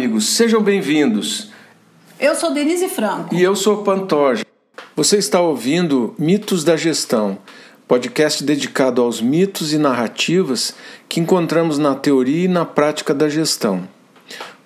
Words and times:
amigos, 0.00 0.30
sejam 0.30 0.62
bem-vindos. 0.62 1.50
Eu 2.18 2.34
sou 2.34 2.54
Denise 2.54 2.88
Franco. 2.88 3.34
E 3.34 3.42
eu 3.42 3.54
sou 3.54 3.82
Pantoja. 3.82 4.46
Você 4.96 5.18
está 5.18 5.42
ouvindo 5.42 6.14
Mitos 6.18 6.64
da 6.64 6.74
Gestão, 6.74 7.36
podcast 7.86 8.42
dedicado 8.42 9.02
aos 9.02 9.20
mitos 9.20 9.74
e 9.74 9.78
narrativas 9.78 10.74
que 11.06 11.20
encontramos 11.20 11.76
na 11.76 11.94
teoria 11.94 12.46
e 12.46 12.48
na 12.48 12.64
prática 12.64 13.12
da 13.12 13.28
gestão. 13.28 13.86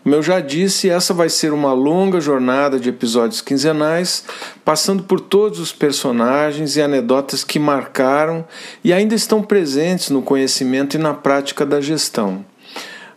Como 0.05 0.15
eu 0.15 0.23
já 0.23 0.39
disse, 0.39 0.89
essa 0.89 1.13
vai 1.13 1.29
ser 1.29 1.53
uma 1.53 1.73
longa 1.73 2.21
jornada 2.21 2.79
de 2.79 2.89
episódios 2.89 3.41
quinzenais, 3.41 4.25
passando 4.65 5.03
por 5.03 5.19
todos 5.19 5.59
os 5.59 5.73
personagens 5.73 6.77
e 6.77 6.81
anedotas 6.81 7.43
que 7.43 7.59
marcaram 7.59 8.45
e 8.85 8.93
ainda 8.93 9.17
estão 9.17 9.43
presentes 9.43 10.11
no 10.11 10.23
conhecimento 10.23 10.95
e 10.95 10.99
na 10.99 11.13
prática 11.13 11.67
da 11.67 11.81
gestão. 11.81 12.45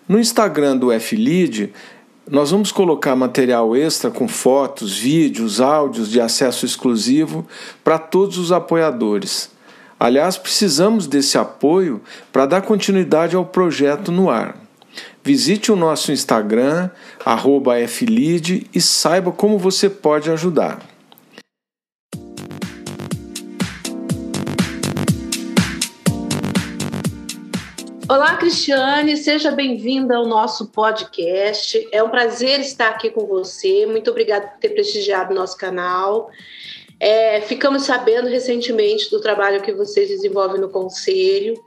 No 0.08 0.18
Instagram 0.18 0.78
do 0.78 0.98
FLead, 0.98 1.74
nós 2.30 2.52
vamos 2.52 2.72
colocar 2.72 3.16
material 3.16 3.76
extra 3.76 4.12
com 4.12 4.28
fotos, 4.28 4.98
vídeos, 4.98 5.62
áudios 5.62 6.10
de 6.10 6.20
acesso 6.20 6.66
exclusivo 6.66 7.48
para 7.84 7.98
todos 7.98 8.38
os 8.38 8.52
apoiadores. 8.52 9.50
Aliás, 10.00 10.38
precisamos 10.38 11.08
desse 11.08 11.38
apoio 11.38 12.02
para 12.32 12.46
dar 12.46 12.62
continuidade 12.62 13.36
ao 13.36 13.46
projeto 13.46 14.12
no 14.12 14.30
ar. 14.30 14.58
Visite 15.24 15.72
o 15.72 15.76
nosso 15.76 16.12
Instagram, 16.12 16.90
FLead, 17.88 18.68
e 18.74 18.82
saiba 18.82 19.32
como 19.32 19.58
você 19.58 19.90
pode 19.90 20.30
ajudar. 20.30 20.97
Olá, 28.10 28.38
Cristiane, 28.38 29.18
seja 29.18 29.52
bem-vinda 29.52 30.16
ao 30.16 30.26
nosso 30.26 30.68
podcast. 30.68 31.86
É 31.92 32.02
um 32.02 32.10
prazer 32.10 32.62
estar 32.62 32.88
aqui 32.88 33.10
com 33.10 33.26
você. 33.26 33.86
Muito 33.86 34.10
obrigada 34.10 34.48
por 34.48 34.60
ter 34.60 34.70
prestigiado 34.70 35.36
nosso 35.36 35.58
canal. 35.58 36.30
É, 37.02 37.42
ficamos 37.42 37.84
sabendo 37.84 38.30
recentemente 38.30 39.12
do 39.12 39.20
trabalho 39.20 39.62
que 39.62 39.74
você 39.74 40.06
desenvolve 40.06 40.58
no 40.58 40.70
Conselho 40.70 41.62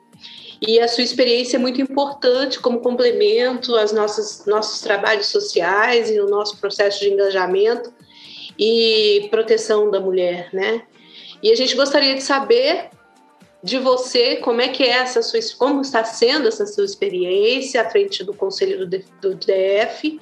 e 0.67 0.81
a 0.81 0.89
sua 0.89 1.05
experiência 1.05 1.59
é 1.59 1.61
muito 1.61 1.83
importante 1.83 2.59
como 2.59 2.81
complemento 2.81 3.77
aos 3.77 3.93
nossos, 3.93 4.47
nossos 4.47 4.81
trabalhos 4.81 5.27
sociais 5.27 6.11
e 6.11 6.19
o 6.21 6.27
nosso 6.27 6.57
processo 6.57 7.01
de 7.01 7.11
engajamento 7.11 7.93
e 8.59 9.29
proteção 9.31 9.91
da 9.91 10.01
mulher, 10.01 10.49
né? 10.55 10.85
E 11.43 11.53
a 11.53 11.55
gente 11.55 11.77
gostaria 11.77 12.15
de 12.15 12.23
saber 12.23 12.89
de 13.63 13.79
você 13.79 14.37
como 14.37 14.61
é 14.61 14.69
que 14.69 14.83
é 14.83 14.89
essa 14.89 15.23
sua, 15.23 15.41
como 15.59 15.81
está 15.81 16.03
sendo 16.05 16.49
essa 16.49 16.67
sua 16.67 16.85
experiência 16.85 17.83
à 17.83 17.91
frente 17.91 18.25
do 18.25 18.33
Conselho 18.33 18.87
do, 18.87 19.35
DF 19.35 20.19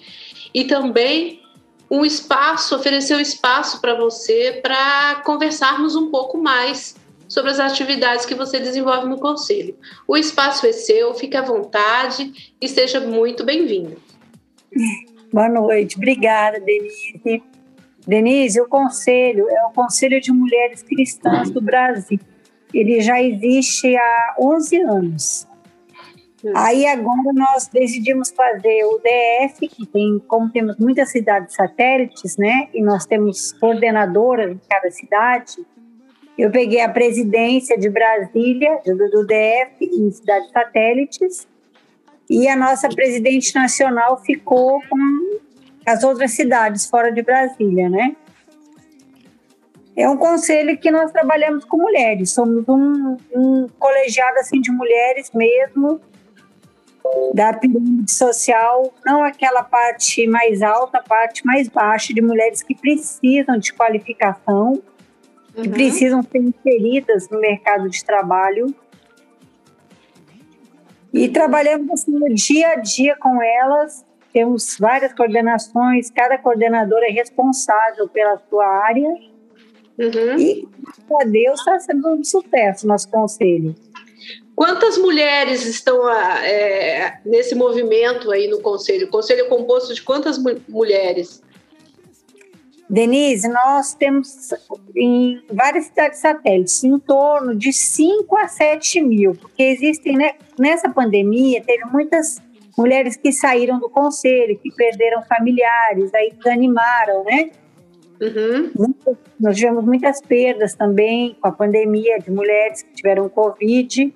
e 0.52 0.64
também 0.64 1.42
um 1.90 2.04
espaço, 2.04 2.76
oferecer 2.76 3.14
um 3.14 3.20
espaço 3.20 3.80
para 3.80 3.94
você 3.94 4.60
para 4.62 5.22
conversarmos 5.24 5.94
um 5.96 6.10
pouco 6.10 6.36
mais 6.36 6.96
sobre 7.28 7.50
as 7.50 7.60
atividades 7.60 8.26
que 8.26 8.34
você 8.34 8.58
desenvolve 8.58 9.08
no 9.08 9.18
Conselho. 9.18 9.76
O 10.06 10.16
espaço 10.16 10.66
é 10.66 10.72
seu, 10.72 11.14
fique 11.14 11.36
à 11.36 11.42
vontade 11.42 12.54
e 12.60 12.68
seja 12.68 13.00
muito 13.00 13.44
bem-vindo. 13.44 13.96
Boa 15.32 15.48
noite, 15.48 15.96
obrigada, 15.96 16.58
Denise. 16.58 17.42
Denise, 18.06 18.60
o 18.60 18.66
Conselho 18.66 19.48
é 19.50 19.66
o 19.66 19.70
Conselho 19.70 20.20
de 20.20 20.32
Mulheres 20.32 20.82
Cristãs 20.82 21.50
do 21.50 21.60
Brasil. 21.60 22.18
Ele 22.72 23.00
já 23.00 23.20
existe 23.22 23.96
há 23.96 24.34
11 24.38 24.76
anos. 24.82 25.48
Hum. 26.44 26.52
Aí 26.54 26.86
agora 26.86 27.32
nós 27.34 27.68
decidimos 27.68 28.30
fazer 28.30 28.84
o 28.84 28.98
DF, 28.98 29.68
que 29.68 29.86
tem, 29.86 30.18
como 30.26 30.50
temos 30.50 30.76
muitas 30.78 31.10
cidades 31.10 31.54
satélites, 31.54 32.36
né, 32.36 32.68
e 32.72 32.82
nós 32.82 33.04
temos 33.06 33.52
coordenadoras 33.52 34.52
em 34.52 34.60
cada 34.68 34.90
cidade, 34.90 35.56
eu 36.38 36.52
peguei 36.52 36.80
a 36.80 36.88
presidência 36.88 37.76
de 37.76 37.90
Brasília, 37.90 38.80
do, 38.86 38.96
do 39.10 39.26
DF, 39.26 39.84
em 39.84 40.10
cidades 40.12 40.50
satélites, 40.52 41.48
e 42.30 42.46
a 42.46 42.54
nossa 42.54 42.88
presidente 42.88 43.52
nacional 43.54 44.22
ficou 44.22 44.80
com 44.88 45.38
as 45.84 46.04
outras 46.04 46.32
cidades 46.32 46.86
fora 46.86 47.10
de 47.10 47.22
Brasília, 47.22 47.88
né? 47.88 48.14
É 49.98 50.08
um 50.08 50.16
conselho 50.16 50.78
que 50.78 50.92
nós 50.92 51.10
trabalhamos 51.10 51.64
com 51.64 51.76
mulheres, 51.76 52.30
somos 52.30 52.64
um, 52.68 53.16
um 53.34 53.66
colegiado 53.80 54.38
assim 54.38 54.60
de 54.60 54.70
mulheres 54.70 55.32
mesmo, 55.34 56.00
da 57.34 57.52
pirâmide 57.52 58.12
social, 58.12 58.94
não 59.04 59.24
aquela 59.24 59.64
parte 59.64 60.24
mais 60.28 60.62
alta, 60.62 60.98
a 60.98 61.02
parte 61.02 61.44
mais 61.44 61.68
baixa 61.68 62.14
de 62.14 62.20
mulheres 62.20 62.62
que 62.62 62.76
precisam 62.76 63.58
de 63.58 63.72
qualificação, 63.72 64.80
uhum. 65.56 65.62
que 65.64 65.68
precisam 65.68 66.22
ser 66.22 66.42
inseridas 66.42 67.28
no 67.28 67.40
mercado 67.40 67.90
de 67.90 68.04
trabalho. 68.04 68.72
E 71.12 71.28
trabalhamos 71.28 71.90
assim, 71.90 72.12
no 72.12 72.32
dia 72.32 72.68
a 72.68 72.76
dia 72.76 73.16
com 73.16 73.42
elas, 73.42 74.06
temos 74.32 74.76
várias 74.78 75.12
coordenações, 75.12 76.08
cada 76.08 76.38
coordenadora 76.38 77.08
é 77.08 77.10
responsável 77.10 78.08
pela 78.08 78.40
sua 78.48 78.64
área. 78.64 79.27
Uhum. 79.98 80.38
E, 80.38 80.68
a 81.20 81.24
Deus, 81.24 81.58
está 81.58 81.78
sendo 81.80 82.08
um 82.08 82.22
sucesso 82.22 82.86
nosso 82.86 83.08
conselho. 83.10 83.74
Quantas 84.54 84.98
mulheres 84.98 85.66
estão 85.66 86.06
ah, 86.06 86.44
é, 86.44 87.20
nesse 87.24 87.54
movimento 87.54 88.30
aí 88.30 88.48
no 88.48 88.60
conselho? 88.60 89.06
O 89.06 89.10
conselho 89.10 89.42
é 89.42 89.48
composto 89.48 89.94
de 89.94 90.02
quantas 90.02 90.38
mu 90.38 90.56
mulheres? 90.68 91.42
Denise, 92.90 93.46
nós 93.48 93.94
temos 93.94 94.48
em 94.96 95.42
várias 95.52 95.86
cidades 95.86 96.20
satélites 96.20 96.82
em 96.82 96.98
torno 96.98 97.54
de 97.54 97.72
5 97.72 98.36
a 98.36 98.48
7 98.48 99.02
mil, 99.02 99.34
porque 99.34 99.62
existem, 99.62 100.16
né, 100.16 100.32
nessa 100.58 100.88
pandemia, 100.88 101.62
teve 101.62 101.84
muitas 101.84 102.40
mulheres 102.76 103.14
que 103.14 103.30
saíram 103.30 103.78
do 103.78 103.90
conselho, 103.90 104.58
que 104.58 104.70
perderam 104.72 105.22
familiares, 105.22 106.14
aí 106.14 106.32
desanimaram, 106.32 107.24
né? 107.24 107.50
Uhum. 108.20 108.72
Nós 109.38 109.56
tivemos 109.56 109.84
muitas 109.84 110.20
perdas 110.20 110.74
também 110.74 111.36
com 111.40 111.48
a 111.48 111.52
pandemia 111.52 112.18
de 112.18 112.30
mulheres 112.30 112.82
que 112.82 112.92
tiveram 112.94 113.28
Covid, 113.28 114.12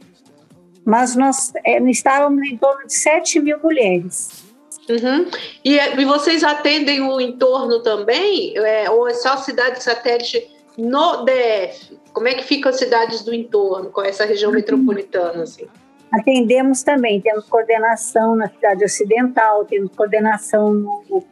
mas 0.85 1.15
nós 1.15 1.53
é, 1.65 1.79
estávamos 1.83 2.47
em 2.49 2.57
torno 2.57 2.87
de 2.87 2.95
7 2.95 3.41
mil 3.41 3.59
mulheres. 3.63 4.45
Uhum. 4.89 5.27
E, 5.65 5.79
e, 5.79 6.05
vocês 6.05 6.43
atendem 6.43 7.01
o 7.01 7.21
entorno 7.21 7.81
também? 7.81 8.57
É, 8.59 8.91
ou 8.91 9.09
é 9.09 9.15
só 9.15 9.37
cidade 9.37 9.83
satélite 9.83 10.51
no 10.77 11.25
DF? 11.25 11.97
Como 12.13 12.27
é 12.27 12.35
que 12.35 12.43
ficam 12.43 12.71
as 12.71 12.79
cidades 12.79 13.23
do 13.23 13.33
entorno, 13.33 13.91
com 13.91 14.03
essa 14.03 14.25
região 14.25 14.51
uhum. 14.51 14.57
metropolitana? 14.57 15.45
Assim? 15.45 15.67
Atendemos 16.13 16.83
também, 16.83 17.21
temos 17.21 17.47
coordenação 17.47 18.35
na 18.35 18.49
cidade 18.49 18.85
ocidental, 18.85 19.65
temos 19.65 19.91
coordenação 19.95 20.75
no 20.75 21.25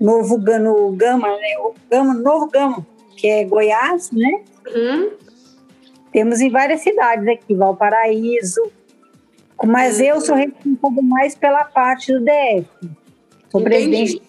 Novo 0.00 0.38
no 0.38 0.92
Gama, 0.92 1.28
né? 1.28 1.58
o 1.58 1.74
Gama, 1.90 2.14
Novo 2.14 2.48
Gama, 2.48 2.86
que 3.16 3.26
é 3.26 3.44
Goiás, 3.44 4.10
né? 4.10 4.42
Uhum. 4.74 5.10
Temos 6.12 6.40
em 6.40 6.50
várias 6.50 6.80
cidades 6.80 7.26
aqui, 7.28 7.54
Valparaíso, 7.54 8.70
mas 9.64 10.00
eu 10.00 10.20
sou 10.20 10.34
responsável 10.34 11.02
mais 11.02 11.34
pela 11.34 11.64
parte 11.64 12.12
do 12.12 12.20
DF. 12.20 12.66
Sou 13.50 13.60
Entendi. 13.60 13.62
presidente. 13.62 14.22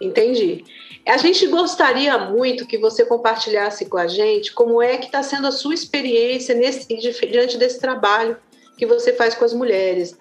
Entendi. 0.00 0.64
A 1.06 1.16
gente 1.16 1.46
gostaria 1.46 2.18
muito 2.18 2.66
que 2.66 2.78
você 2.78 3.04
compartilhasse 3.04 3.86
com 3.86 3.96
a 3.96 4.08
gente 4.08 4.52
como 4.52 4.82
é 4.82 4.98
que 4.98 5.06
está 5.06 5.22
sendo 5.22 5.46
a 5.46 5.52
sua 5.52 5.72
experiência 5.72 6.54
nesse, 6.54 6.86
diante 7.28 7.56
desse 7.56 7.80
trabalho 7.80 8.36
que 8.76 8.84
você 8.84 9.12
faz 9.12 9.34
com 9.34 9.44
as 9.44 9.54
mulheres. 9.54 10.18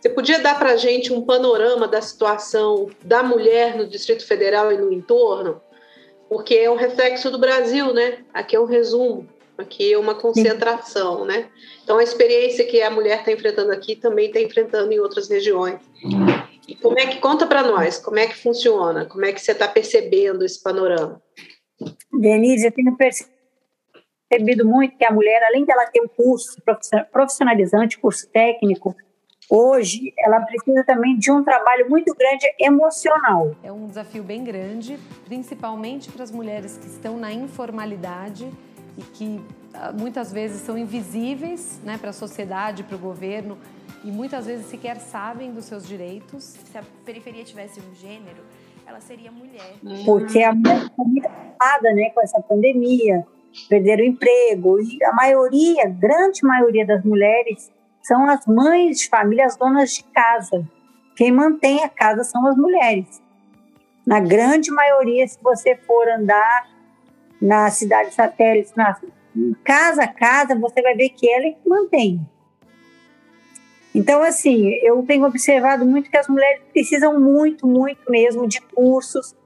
Você 0.00 0.08
podia 0.08 0.38
dar 0.38 0.58
para 0.58 0.72
a 0.72 0.76
gente 0.76 1.12
um 1.12 1.22
panorama 1.22 1.88
da 1.88 2.00
situação 2.00 2.88
da 3.02 3.22
mulher 3.22 3.76
no 3.76 3.86
Distrito 3.86 4.24
Federal 4.24 4.72
e 4.72 4.78
no 4.78 4.92
entorno? 4.92 5.60
Porque 6.28 6.54
é 6.54 6.70
um 6.70 6.76
reflexo 6.76 7.30
do 7.30 7.38
Brasil, 7.38 7.92
né? 7.92 8.18
Aqui 8.32 8.54
é 8.54 8.60
um 8.60 8.64
resumo. 8.64 9.28
Aqui 9.56 9.92
é 9.92 9.98
uma 9.98 10.14
concentração, 10.14 11.24
né? 11.24 11.48
Então, 11.82 11.98
a 11.98 12.02
experiência 12.02 12.64
que 12.64 12.80
a 12.80 12.90
mulher 12.90 13.18
está 13.18 13.32
enfrentando 13.32 13.72
aqui 13.72 13.96
também 13.96 14.26
está 14.26 14.40
enfrentando 14.40 14.92
em 14.92 15.00
outras 15.00 15.28
regiões. 15.28 15.80
E 16.68 16.76
como 16.76 16.96
é 16.96 17.06
que 17.06 17.18
conta 17.18 17.44
para 17.44 17.64
nós? 17.64 17.98
Como 17.98 18.20
é 18.20 18.28
que 18.28 18.36
funciona? 18.36 19.04
Como 19.06 19.24
é 19.24 19.32
que 19.32 19.40
você 19.40 19.50
está 19.50 19.66
percebendo 19.66 20.44
esse 20.44 20.62
panorama? 20.62 21.20
Denise, 22.12 22.66
eu 22.66 22.72
tenho 22.72 22.96
percebido 22.96 24.64
muito 24.64 24.96
que 24.96 25.04
a 25.04 25.10
mulher, 25.10 25.42
além 25.42 25.64
dela 25.64 25.86
ter 25.86 26.02
um 26.02 26.08
curso 26.08 26.56
profissionalizante, 27.10 27.98
curso 27.98 28.28
técnico, 28.30 28.94
hoje 29.50 30.12
ela 30.18 30.40
precisa 30.40 30.84
também 30.84 31.16
de 31.16 31.30
um 31.30 31.42
trabalho 31.42 31.88
muito 31.88 32.14
grande 32.14 32.46
emocional. 32.58 33.54
É 33.62 33.72
um 33.72 33.86
desafio 33.86 34.22
bem 34.22 34.44
grande, 34.44 34.98
principalmente 35.24 36.10
para 36.10 36.22
as 36.22 36.30
mulheres 36.30 36.76
que 36.76 36.86
estão 36.86 37.16
na 37.16 37.32
informalidade 37.32 38.50
e 38.96 39.02
que 39.02 39.40
ah, 39.74 39.92
muitas 39.92 40.32
vezes 40.32 40.60
são 40.62 40.76
invisíveis 40.76 41.80
né, 41.84 41.96
para 41.98 42.10
a 42.10 42.12
sociedade, 42.12 42.82
para 42.82 42.96
o 42.96 42.98
governo, 42.98 43.56
e 44.04 44.10
muitas 44.10 44.46
vezes 44.46 44.66
sequer 44.66 44.96
sabem 44.96 45.52
dos 45.52 45.64
seus 45.64 45.86
direitos. 45.86 46.44
Se 46.44 46.78
a 46.78 46.82
periferia 47.04 47.44
tivesse 47.44 47.80
um 47.80 47.94
gênero, 47.94 48.42
ela 48.86 49.00
seria 49.00 49.30
mulher. 49.30 49.74
Porque 50.04 50.42
a 50.42 50.54
mulher 50.54 50.90
foi 50.96 51.04
muito 51.04 51.26
afetada 51.26 51.92
né, 51.92 52.10
com 52.10 52.20
essa 52.22 52.40
pandemia, 52.40 53.26
perderam 53.68 54.04
o 54.04 54.06
emprego, 54.06 54.80
e 54.80 55.02
a 55.04 55.12
maioria, 55.12 55.88
grande 55.88 56.40
maioria 56.42 56.86
das 56.86 57.04
mulheres 57.04 57.70
são 58.08 58.26
as 58.26 58.46
mães 58.46 59.00
de 59.00 59.08
família, 59.10 59.44
as 59.44 59.56
donas 59.58 59.90
de 59.90 60.02
casa. 60.02 60.66
Quem 61.14 61.30
mantém 61.30 61.84
a 61.84 61.90
casa 61.90 62.24
são 62.24 62.46
as 62.46 62.56
mulheres. 62.56 63.22
Na 64.06 64.18
grande 64.18 64.70
maioria, 64.70 65.28
se 65.28 65.38
você 65.42 65.76
for 65.76 66.08
andar 66.08 66.66
na 67.40 67.70
cidade 67.70 68.14
satélite, 68.14 68.72
na 68.74 68.98
casa 69.62 70.04
a 70.04 70.08
casa, 70.08 70.54
você 70.54 70.80
vai 70.80 70.94
ver 70.94 71.10
que 71.10 71.30
ela 71.30 71.48
é 71.48 71.50
que 71.50 71.68
mantém. 71.68 72.26
Então, 73.94 74.22
assim, 74.22 74.70
eu 74.82 75.02
tenho 75.02 75.26
observado 75.26 75.84
muito 75.84 76.10
que 76.10 76.16
as 76.16 76.28
mulheres 76.28 76.62
precisam 76.72 77.20
muito, 77.20 77.66
muito 77.66 78.10
mesmo 78.10 78.48
de 78.48 78.62
cursos, 78.62 79.36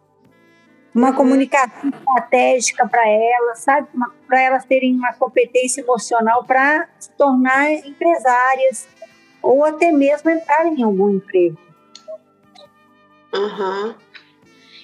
uma 0.94 1.08
uhum. 1.08 1.14
comunicação 1.14 1.90
estratégica 1.90 2.86
para 2.86 3.08
elas, 3.08 3.58
sabe? 3.60 3.88
Para 4.26 4.40
elas 4.40 4.64
terem 4.64 4.94
uma 4.94 5.12
competência 5.14 5.80
emocional 5.80 6.44
para 6.44 6.88
se 6.98 7.10
tornar 7.12 7.72
empresárias 7.72 8.86
ou 9.42 9.64
até 9.64 9.90
mesmo 9.90 10.30
entrar 10.30 10.66
em 10.66 10.82
algum 10.82 11.10
emprego. 11.10 11.58
Uhum. 13.34 13.94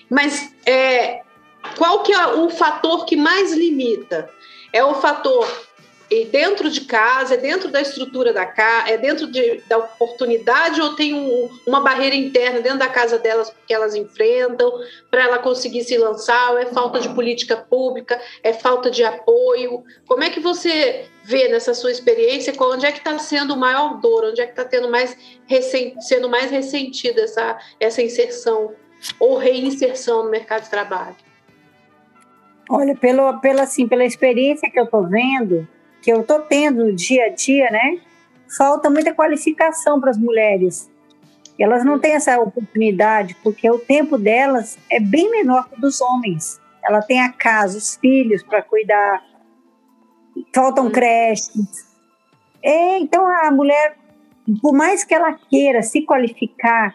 Mas 0.08 0.54
é, 0.66 1.22
qual 1.76 2.02
que 2.02 2.12
é 2.12 2.26
o 2.26 2.48
fator 2.48 3.04
que 3.04 3.16
mais 3.16 3.52
limita? 3.52 4.30
É 4.72 4.82
o 4.82 4.94
fator 4.94 5.46
e 6.10 6.24
dentro 6.24 6.70
de 6.70 6.82
casa, 6.82 7.34
é 7.34 7.36
dentro 7.36 7.70
da 7.70 7.82
estrutura 7.82 8.32
da 8.32 8.46
casa, 8.46 8.90
é 8.90 8.96
dentro 8.96 9.26
de, 9.30 9.62
da 9.68 9.76
oportunidade 9.76 10.80
ou 10.80 10.94
tem 10.94 11.12
um, 11.12 11.50
uma 11.66 11.80
barreira 11.80 12.16
interna 12.16 12.60
dentro 12.60 12.78
da 12.78 12.88
casa 12.88 13.18
delas 13.18 13.52
que 13.66 13.74
elas 13.74 13.94
enfrentam 13.94 14.72
para 15.10 15.24
ela 15.24 15.38
conseguir 15.38 15.84
se 15.84 15.98
lançar? 15.98 16.52
Ou 16.52 16.58
é 16.58 16.66
falta 16.66 16.98
de 16.98 17.10
política 17.10 17.56
pública? 17.56 18.18
É 18.42 18.54
falta 18.54 18.90
de 18.90 19.04
apoio? 19.04 19.84
Como 20.06 20.24
é 20.24 20.30
que 20.30 20.40
você 20.40 21.04
vê 21.24 21.48
nessa 21.48 21.74
sua 21.74 21.92
experiência 21.92 22.54
onde 22.58 22.86
é 22.86 22.92
que 22.92 22.98
está 22.98 23.18
sendo 23.18 23.52
o 23.52 23.58
maior 23.58 24.00
dor? 24.00 24.24
Onde 24.24 24.40
é 24.40 24.46
que 24.46 24.52
está 24.52 24.64
tendo 24.64 24.90
mais 24.90 25.14
sendo 26.00 26.28
mais 26.28 26.50
ressentida 26.50 27.20
essa, 27.20 27.58
essa 27.78 28.02
inserção 28.02 28.72
ou 29.20 29.36
reinserção 29.36 30.24
no 30.24 30.30
mercado 30.30 30.62
de 30.62 30.70
trabalho? 30.70 31.16
Olha, 32.70 32.94
pelo, 32.94 33.40
pela, 33.40 33.62
assim, 33.62 33.86
pela 33.86 34.04
experiência 34.04 34.70
que 34.70 34.78
eu 34.78 34.84
estou 34.84 35.06
vendo, 35.06 35.66
que 36.02 36.12
eu 36.12 36.20
estou 36.20 36.40
tendo 36.40 36.92
dia 36.92 37.26
a 37.26 37.28
dia, 37.28 37.70
né? 37.70 38.00
Falta 38.56 38.88
muita 38.88 39.14
qualificação 39.14 40.00
para 40.00 40.10
as 40.10 40.18
mulheres. 40.18 40.90
Elas 41.58 41.84
não 41.84 41.98
têm 41.98 42.12
essa 42.12 42.38
oportunidade 42.38 43.36
porque 43.42 43.68
o 43.68 43.78
tempo 43.78 44.16
delas 44.16 44.78
é 44.90 45.00
bem 45.00 45.30
menor 45.30 45.68
que 45.68 45.76
o 45.76 45.80
dos 45.80 46.00
homens. 46.00 46.60
Ela 46.82 47.02
tem 47.02 47.20
a 47.20 47.32
casa, 47.32 47.76
os 47.76 47.96
filhos 47.96 48.42
para 48.42 48.62
cuidar, 48.62 49.22
faltam 50.54 50.86
hum. 50.86 50.90
creches. 50.90 51.88
É, 52.62 52.98
então 52.98 53.26
a 53.26 53.50
mulher, 53.50 53.96
por 54.62 54.72
mais 54.72 55.04
que 55.04 55.14
ela 55.14 55.32
queira 55.50 55.82
se 55.82 56.02
qualificar 56.02 56.94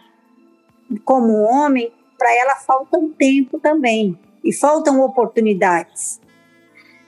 como 1.03 1.43
homem, 1.43 1.91
para 2.17 2.33
ela 2.35 2.55
falta 2.55 2.97
um 2.97 3.09
tempo 3.11 3.59
também 3.59 4.17
e 4.43 4.53
faltam 4.53 5.01
oportunidades. 5.01 6.21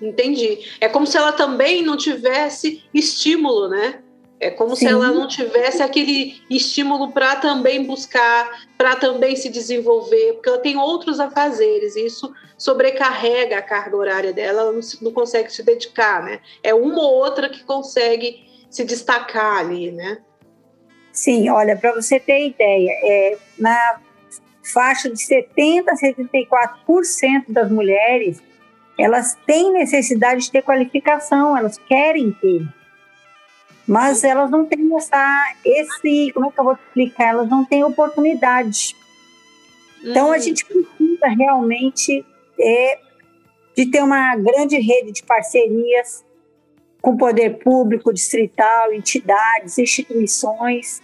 Entendi. 0.01 0.59
É 0.79 0.87
como 0.89 1.07
se 1.07 1.17
ela 1.17 1.31
também 1.31 1.81
não 1.81 1.97
tivesse 1.97 2.83
estímulo, 2.93 3.69
né? 3.69 3.99
É 4.39 4.49
como 4.49 4.75
Sim. 4.75 4.87
se 4.87 4.91
ela 4.91 5.11
não 5.11 5.27
tivesse 5.27 5.81
aquele 5.81 6.41
estímulo 6.49 7.11
para 7.11 7.37
também 7.37 7.85
buscar, 7.85 8.67
para 8.77 8.95
também 8.95 9.35
se 9.35 9.49
desenvolver, 9.49 10.33
porque 10.33 10.49
ela 10.49 10.57
tem 10.57 10.77
outros 10.77 11.21
afazeres, 11.21 11.95
e 11.95 12.05
isso 12.05 12.33
sobrecarrega 12.57 13.57
a 13.57 13.61
carga 13.61 13.95
horária 13.95 14.33
dela, 14.33 14.61
ela 14.61 14.71
não, 14.73 14.81
se, 14.81 15.01
não 15.03 15.11
consegue 15.11 15.51
se 15.51 15.63
dedicar, 15.63 16.21
né? 16.23 16.41
É 16.61 16.73
uma 16.73 17.01
ou 17.01 17.15
outra 17.15 17.49
que 17.49 17.63
consegue 17.63 18.45
se 18.69 18.83
destacar 18.83 19.59
ali, 19.59 19.91
né? 19.91 20.17
Sim, 21.13 21.49
olha, 21.49 21.77
para 21.77 21.93
você 21.93 22.19
ter 22.19 22.47
ideia, 22.47 22.91
é, 22.91 23.37
na 23.57 24.01
faixa 24.73 25.09
de 25.09 25.15
70% 25.15 25.85
a 25.87 25.95
74% 25.95 27.45
das 27.47 27.71
mulheres 27.71 28.43
elas 28.97 29.37
têm 29.45 29.73
necessidade 29.73 30.45
de 30.45 30.51
ter 30.51 30.61
qualificação, 30.61 31.57
elas 31.57 31.77
querem 31.77 32.31
ter. 32.31 32.65
Mas 33.87 34.23
elas 34.23 34.49
não 34.49 34.65
têm 34.65 34.95
essa, 34.95 35.53
esse, 35.63 36.31
como 36.33 36.47
é 36.47 36.51
que 36.51 36.59
eu 36.59 36.63
vou 36.63 36.73
explicar? 36.73 37.29
Elas 37.29 37.49
não 37.49 37.63
têm 37.63 37.83
oportunidade. 37.83 38.95
Então 40.03 40.31
a 40.31 40.37
hum. 40.37 40.39
gente 40.39 40.65
precisa 40.65 41.27
realmente 41.27 42.25
é, 42.59 42.99
de 43.75 43.85
ter 43.85 44.01
uma 44.01 44.35
grande 44.35 44.77
rede 44.77 45.11
de 45.11 45.23
parcerias 45.23 46.23
com 47.01 47.11
o 47.11 47.17
poder 47.17 47.59
público, 47.59 48.13
distrital, 48.13 48.91
entidades, 48.91 49.77
instituições, 49.77 51.01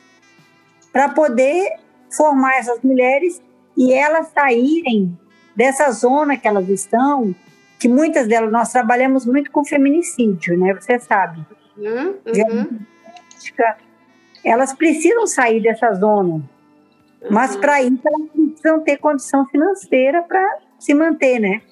para 0.91 1.09
poder 1.09 1.77
formar 2.09 2.57
essas 2.57 2.81
mulheres 2.81 3.41
e 3.77 3.93
elas 3.93 4.29
saírem 4.33 5.17
dessa 5.55 5.91
zona 5.91 6.37
que 6.37 6.47
elas 6.47 6.67
estão 6.69 7.35
que 7.81 7.87
muitas 7.87 8.27
delas 8.27 8.51
nós 8.51 8.71
trabalhamos 8.71 9.25
muito 9.25 9.49
com 9.49 9.65
feminicídio, 9.65 10.55
né? 10.55 10.71
Você 10.75 10.99
sabe. 10.99 11.43
Uhum, 11.75 12.15
uhum. 12.27 12.79
Elas 14.45 14.71
precisam 14.71 15.25
sair 15.25 15.59
dessa 15.63 15.91
zona, 15.95 16.35
uhum. 16.35 16.43
mas 17.31 17.55
para 17.55 17.81
isso 17.81 17.99
elas 18.05 18.29
precisam 18.29 18.81
ter 18.81 18.97
condição 18.97 19.47
financeira 19.47 20.21
para 20.21 20.59
se 20.77 20.93
manter, 20.93 21.39
né? 21.39 21.63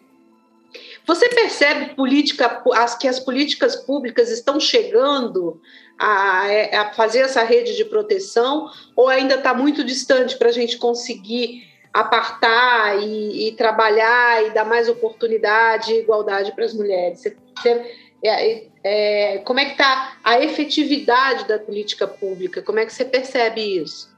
Você 1.05 1.29
percebe 1.29 1.93
política, 1.93 2.63
as, 2.73 2.95
que 2.95 3.07
as 3.07 3.19
políticas 3.19 3.75
públicas 3.75 4.31
estão 4.31 4.59
chegando 4.59 5.61
a, 5.99 6.45
a 6.81 6.93
fazer 6.93 7.19
essa 7.19 7.43
rede 7.43 7.75
de 7.75 7.85
proteção 7.85 8.67
ou 8.95 9.09
ainda 9.09 9.35
está 9.35 9.53
muito 9.53 9.83
distante 9.83 10.39
para 10.39 10.49
a 10.49 10.53
gente 10.53 10.75
conseguir 10.79 11.68
apartar 11.93 12.99
e, 12.99 13.47
e, 13.47 13.51
trabalhar 13.53 14.45
e 14.45 14.51
dar 14.51 14.65
mais 14.65 14.87
oportunidade 14.87 15.93
e 15.93 15.99
igualdade 15.99 16.51
para 16.53 16.65
as 16.65 16.73
mulheres? 16.73 17.19
Você, 17.19 17.37
você, 17.55 17.91
é, 18.23 18.63
é, 18.83 19.37
como 19.39 19.59
é 19.59 19.65
que 19.65 19.71
está 19.71 20.17
a 20.23 20.39
efetividade 20.39 21.47
da 21.47 21.57
política 21.57 22.07
pública? 22.07 22.61
Como 22.61 22.79
é 22.79 22.85
que 22.85 22.93
você 22.93 23.05
percebe 23.05 23.61
isso? 23.61 24.09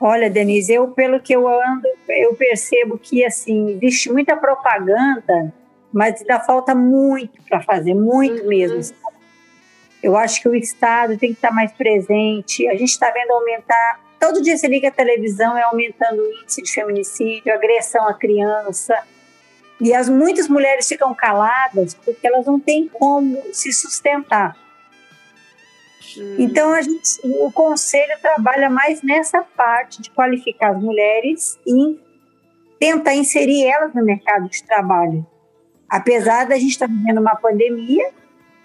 Olha, 0.00 0.28
Denise, 0.28 0.72
eu 0.72 0.88
pelo 0.88 1.20
que 1.20 1.32
eu 1.32 1.46
ando, 1.46 1.86
eu 2.08 2.34
percebo 2.34 2.98
que 2.98 3.24
assim 3.24 3.70
existe 3.70 4.10
muita 4.10 4.36
propaganda, 4.36 5.54
mas 5.92 6.20
ainda 6.20 6.40
falta 6.40 6.74
muito 6.74 7.40
para 7.42 7.60
fazer, 7.62 7.94
muito 7.94 8.42
uhum. 8.42 8.48
mesmo. 8.48 8.96
Eu 10.02 10.16
acho 10.16 10.42
que 10.42 10.48
o 10.48 10.56
Estado 10.56 11.16
tem 11.16 11.30
que 11.30 11.36
estar 11.36 11.52
mais 11.52 11.70
presente. 11.70 12.66
A 12.66 12.72
gente 12.72 12.90
está 12.90 13.10
vendo 13.10 13.30
aumentar 13.30 14.00
Todo 14.22 14.40
dia 14.40 14.56
você 14.56 14.68
liga 14.68 14.86
a 14.86 14.92
televisão, 14.92 15.58
é 15.58 15.62
aumentando 15.62 16.22
o 16.22 16.32
índice 16.32 16.62
de 16.62 16.72
feminicídio, 16.72 17.52
agressão 17.52 18.06
à 18.06 18.14
criança. 18.14 18.96
E 19.80 19.92
as 19.92 20.08
muitas 20.08 20.46
mulheres 20.46 20.86
ficam 20.86 21.12
caladas 21.12 21.94
porque 21.94 22.24
elas 22.24 22.46
não 22.46 22.60
têm 22.60 22.86
como 22.86 23.42
se 23.52 23.72
sustentar. 23.72 24.56
Hum. 26.16 26.36
Então 26.38 26.72
a 26.72 26.80
gente, 26.80 27.18
o 27.24 27.50
conselho 27.50 28.16
trabalha 28.22 28.70
mais 28.70 29.02
nessa 29.02 29.42
parte 29.42 30.00
de 30.00 30.08
qualificar 30.10 30.76
as 30.76 30.80
mulheres 30.80 31.58
e 31.66 31.98
tentar 32.78 33.16
inserir 33.16 33.66
elas 33.66 33.92
no 33.92 34.04
mercado 34.04 34.48
de 34.48 34.62
trabalho. 34.62 35.26
Apesar 35.88 36.46
da 36.46 36.54
gente 36.54 36.70
estar 36.70 36.86
vivendo 36.86 37.18
uma 37.18 37.34
pandemia 37.34 38.08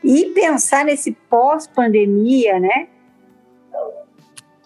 e 0.03 0.25
pensar 0.35 0.85
nesse 0.85 1.13
pós-pandemia, 1.27 2.59
né? 2.59 2.89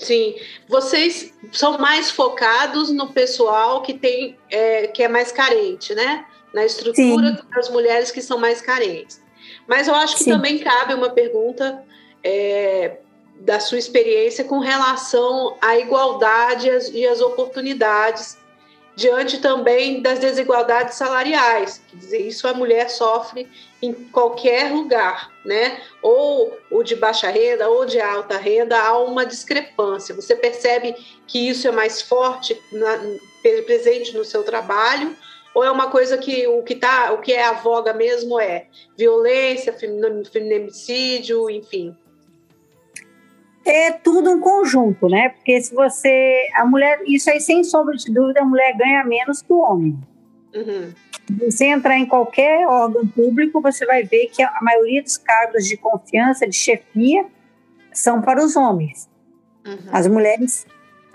Sim, 0.01 0.35
vocês 0.67 1.31
são 1.51 1.77
mais 1.77 2.09
focados 2.09 2.89
no 2.91 3.13
pessoal 3.13 3.83
que 3.83 3.93
tem 3.93 4.37
é, 4.49 4.87
que 4.87 5.03
é 5.03 5.07
mais 5.07 5.31
carente, 5.31 5.93
né? 5.93 6.25
Na 6.51 6.65
estrutura 6.65 7.27
Sim. 7.29 7.37
das 7.53 7.69
mulheres 7.69 8.09
que 8.09 8.21
são 8.21 8.39
mais 8.39 8.61
carentes. 8.61 9.21
Mas 9.67 9.87
eu 9.87 9.93
acho 9.93 10.17
que 10.17 10.23
Sim. 10.23 10.31
também 10.31 10.57
cabe 10.57 10.95
uma 10.95 11.11
pergunta 11.11 11.83
é, 12.23 12.97
da 13.41 13.59
sua 13.59 13.77
experiência 13.77 14.43
com 14.43 14.59
relação 14.59 15.55
à 15.61 15.77
igualdade 15.77 16.67
e 16.67 17.05
as, 17.07 17.17
as 17.17 17.21
oportunidades 17.21 18.37
diante 18.95 19.39
também 19.39 20.01
das 20.01 20.19
desigualdades 20.19 20.95
salariais. 20.95 21.81
Quer 21.89 21.97
dizer, 21.97 22.17
isso 22.19 22.47
a 22.47 22.53
mulher 22.53 22.89
sofre 22.89 23.47
em 23.81 23.93
qualquer 23.93 24.71
lugar, 24.71 25.31
né? 25.45 25.81
Ou 26.01 26.57
o 26.69 26.83
de 26.83 26.95
baixa 26.95 27.29
renda 27.29 27.69
ou 27.69 27.85
de 27.85 27.99
alta 27.99 28.37
renda, 28.37 28.77
há 28.77 28.97
uma 28.99 29.25
discrepância. 29.25 30.13
Você 30.13 30.35
percebe 30.35 30.95
que 31.25 31.49
isso 31.49 31.67
é 31.67 31.71
mais 31.71 32.01
forte, 32.01 32.59
na, 32.71 32.99
presente 33.65 34.15
no 34.15 34.23
seu 34.23 34.43
trabalho, 34.43 35.15
ou 35.53 35.63
é 35.63 35.71
uma 35.71 35.89
coisa 35.89 36.17
que 36.17 36.47
o 36.47 36.63
que 36.63 36.75
tá, 36.75 37.11
o 37.11 37.19
que 37.19 37.33
é 37.33 37.43
a 37.43 37.53
voga 37.53 37.93
mesmo 37.93 38.39
é 38.39 38.67
violência, 38.97 39.73
feminicídio, 39.73 41.49
enfim? 41.49 41.95
É 43.63 43.91
tudo 43.91 44.31
um 44.31 44.39
conjunto, 44.39 45.07
né? 45.07 45.29
Porque 45.29 45.61
se 45.61 45.73
você. 45.73 46.47
A 46.55 46.65
mulher, 46.65 47.01
isso 47.05 47.29
aí, 47.29 47.39
sem 47.39 47.63
sombra 47.63 47.95
de 47.95 48.11
dúvida, 48.11 48.41
a 48.41 48.45
mulher 48.45 48.75
ganha 48.75 49.03
menos 49.03 49.41
que 49.41 49.53
o 49.53 49.59
homem. 49.59 49.97
Uhum. 50.53 50.91
Você 51.45 51.65
entrar 51.65 51.97
em 51.97 52.05
qualquer 52.05 52.67
órgão 52.67 53.07
público, 53.07 53.61
você 53.61 53.85
vai 53.85 54.03
ver 54.03 54.27
que 54.27 54.41
a 54.41 54.59
maioria 54.61 55.01
dos 55.01 55.17
cargos 55.17 55.65
de 55.65 55.77
confiança, 55.77 56.47
de 56.47 56.55
chefia, 56.55 57.25
são 57.93 58.21
para 58.21 58.43
os 58.43 58.55
homens. 58.55 59.09
Uhum. 59.65 59.77
As 59.91 60.07
mulheres 60.07 60.65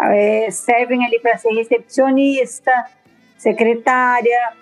é, 0.00 0.50
servem 0.50 1.04
ali 1.04 1.18
para 1.20 1.36
ser 1.36 1.50
recepcionista, 1.50 2.86
secretária. 3.36 4.52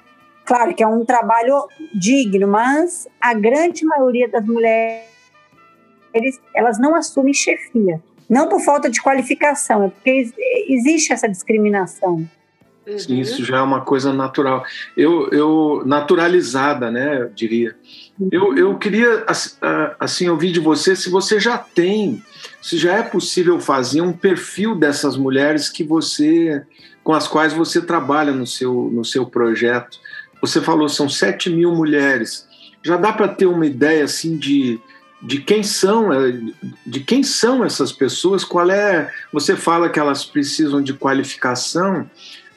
Claro 0.45 0.75
que 0.75 0.83
é 0.83 0.87
um 0.87 1.05
trabalho 1.05 1.69
digno, 1.95 2.49
mas 2.49 3.09
a 3.21 3.35
grande 3.35 3.85
maioria 3.85 4.29
das 4.29 4.45
mulheres 4.45 5.14
elas 6.55 6.79
não 6.79 6.95
assumem 6.95 7.35
chefia. 7.35 8.01
Não 8.29 8.49
por 8.49 8.61
falta 8.61 8.89
de 8.89 9.03
qualificação, 9.03 9.85
é 9.85 9.89
porque 9.89 10.33
existe 10.69 11.13
essa 11.13 11.29
discriminação. 11.29 12.27
Sim, 12.99 13.21
isso 13.21 13.43
já 13.45 13.59
é 13.59 13.63
uma 13.63 13.81
coisa 13.81 14.13
natural. 14.13 14.65
Eu, 14.97 15.31
eu 15.31 15.83
naturalizada, 15.87 16.91
né, 16.91 17.23
eu 17.23 17.31
diria. 17.31 17.75
Eu, 18.31 18.57
eu 18.57 18.79
queria 18.79 19.25
assim 19.99 20.29
ouvir 20.29 20.53
de 20.53 20.61
você 20.61 20.95
se 20.95 21.09
você 21.09 21.41
já 21.41 21.57
tem, 21.57 22.23
se 22.61 22.77
já 22.77 22.95
é 22.95 23.03
possível 23.03 23.59
fazer 23.59 24.03
um 24.03 24.13
perfil 24.13 24.75
dessas 24.75 25.17
mulheres 25.17 25.71
que 25.71 25.83
você, 25.83 26.63
com 27.03 27.15
as 27.15 27.27
quais 27.27 27.55
você 27.55 27.81
trabalha 27.81 28.33
no 28.33 28.47
seu 28.47 28.91
no 28.93 29.05
seu 29.05 29.27
projeto. 29.27 29.99
Você 30.41 30.61
falou 30.61 30.89
são 30.89 31.09
7 31.09 31.49
mil 31.49 31.75
mulheres. 31.75 32.47
Já 32.83 32.99
dá 32.99 33.15
para 33.15 33.29
ter 33.29 33.47
uma 33.47 33.65
ideia 33.65 34.05
assim 34.05 34.37
de 34.37 34.79
de 35.25 35.41
quem 35.41 35.63
são 35.63 36.11
de 36.87 37.01
quem 37.01 37.23
são 37.23 37.65
essas 37.65 37.91
pessoas? 37.91 38.45
Qual 38.45 38.71
é? 38.71 39.11
Você 39.33 39.57
fala 39.57 39.89
que 39.89 39.99
elas 39.99 40.25
precisam 40.25 40.83
de 40.83 40.93
qualificação 40.93 42.09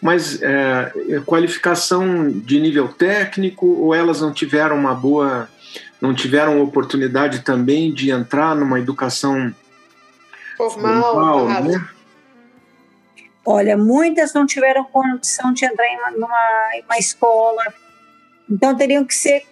mas 0.01 0.41
é, 0.41 0.91
é, 1.09 1.19
qualificação 1.21 2.29
de 2.29 2.59
nível 2.59 2.87
técnico 2.87 3.65
ou 3.65 3.95
elas 3.95 4.21
não 4.21 4.31
tiveram 4.31 4.75
uma 4.75 4.93
boa, 4.93 5.49
não 5.99 6.13
tiveram 6.13 6.61
oportunidade 6.61 7.39
também 7.39 7.91
de 7.91 8.11
entrar 8.11 8.55
numa 8.55 8.79
educação 8.79 9.53
formal, 10.55 11.13
formal 11.13 11.63
né? 11.63 11.87
Olha, 13.43 13.77
muitas 13.77 14.33
não 14.33 14.45
tiveram 14.45 14.83
condição 14.83 15.53
de 15.53 15.65
entrar 15.65 15.87
em 15.87 15.97
uma, 15.97 16.11
numa, 16.11 16.69
uma 16.85 16.97
escola, 16.97 17.63
então 18.49 18.75
teriam 18.75 19.05
que 19.05 19.15
ser 19.15 19.46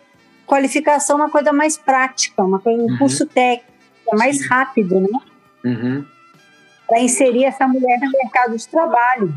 qualificação 0.46 1.18
uma 1.18 1.30
coisa 1.30 1.52
mais 1.52 1.78
prática, 1.78 2.44
uma 2.44 2.60
coisa, 2.60 2.82
um 2.82 2.92
uhum. 2.92 2.98
curso 2.98 3.26
técnico, 3.26 3.72
é 4.12 4.16
mais 4.16 4.40
Sim. 4.40 4.48
rápido, 4.48 5.00
né? 5.00 5.20
Uhum. 5.64 6.06
Para 6.88 7.00
inserir 7.00 7.46
essa 7.46 7.68
mulher 7.68 8.00
no 8.00 8.12
mercado 8.12 8.56
de 8.56 8.68
trabalho. 8.68 9.34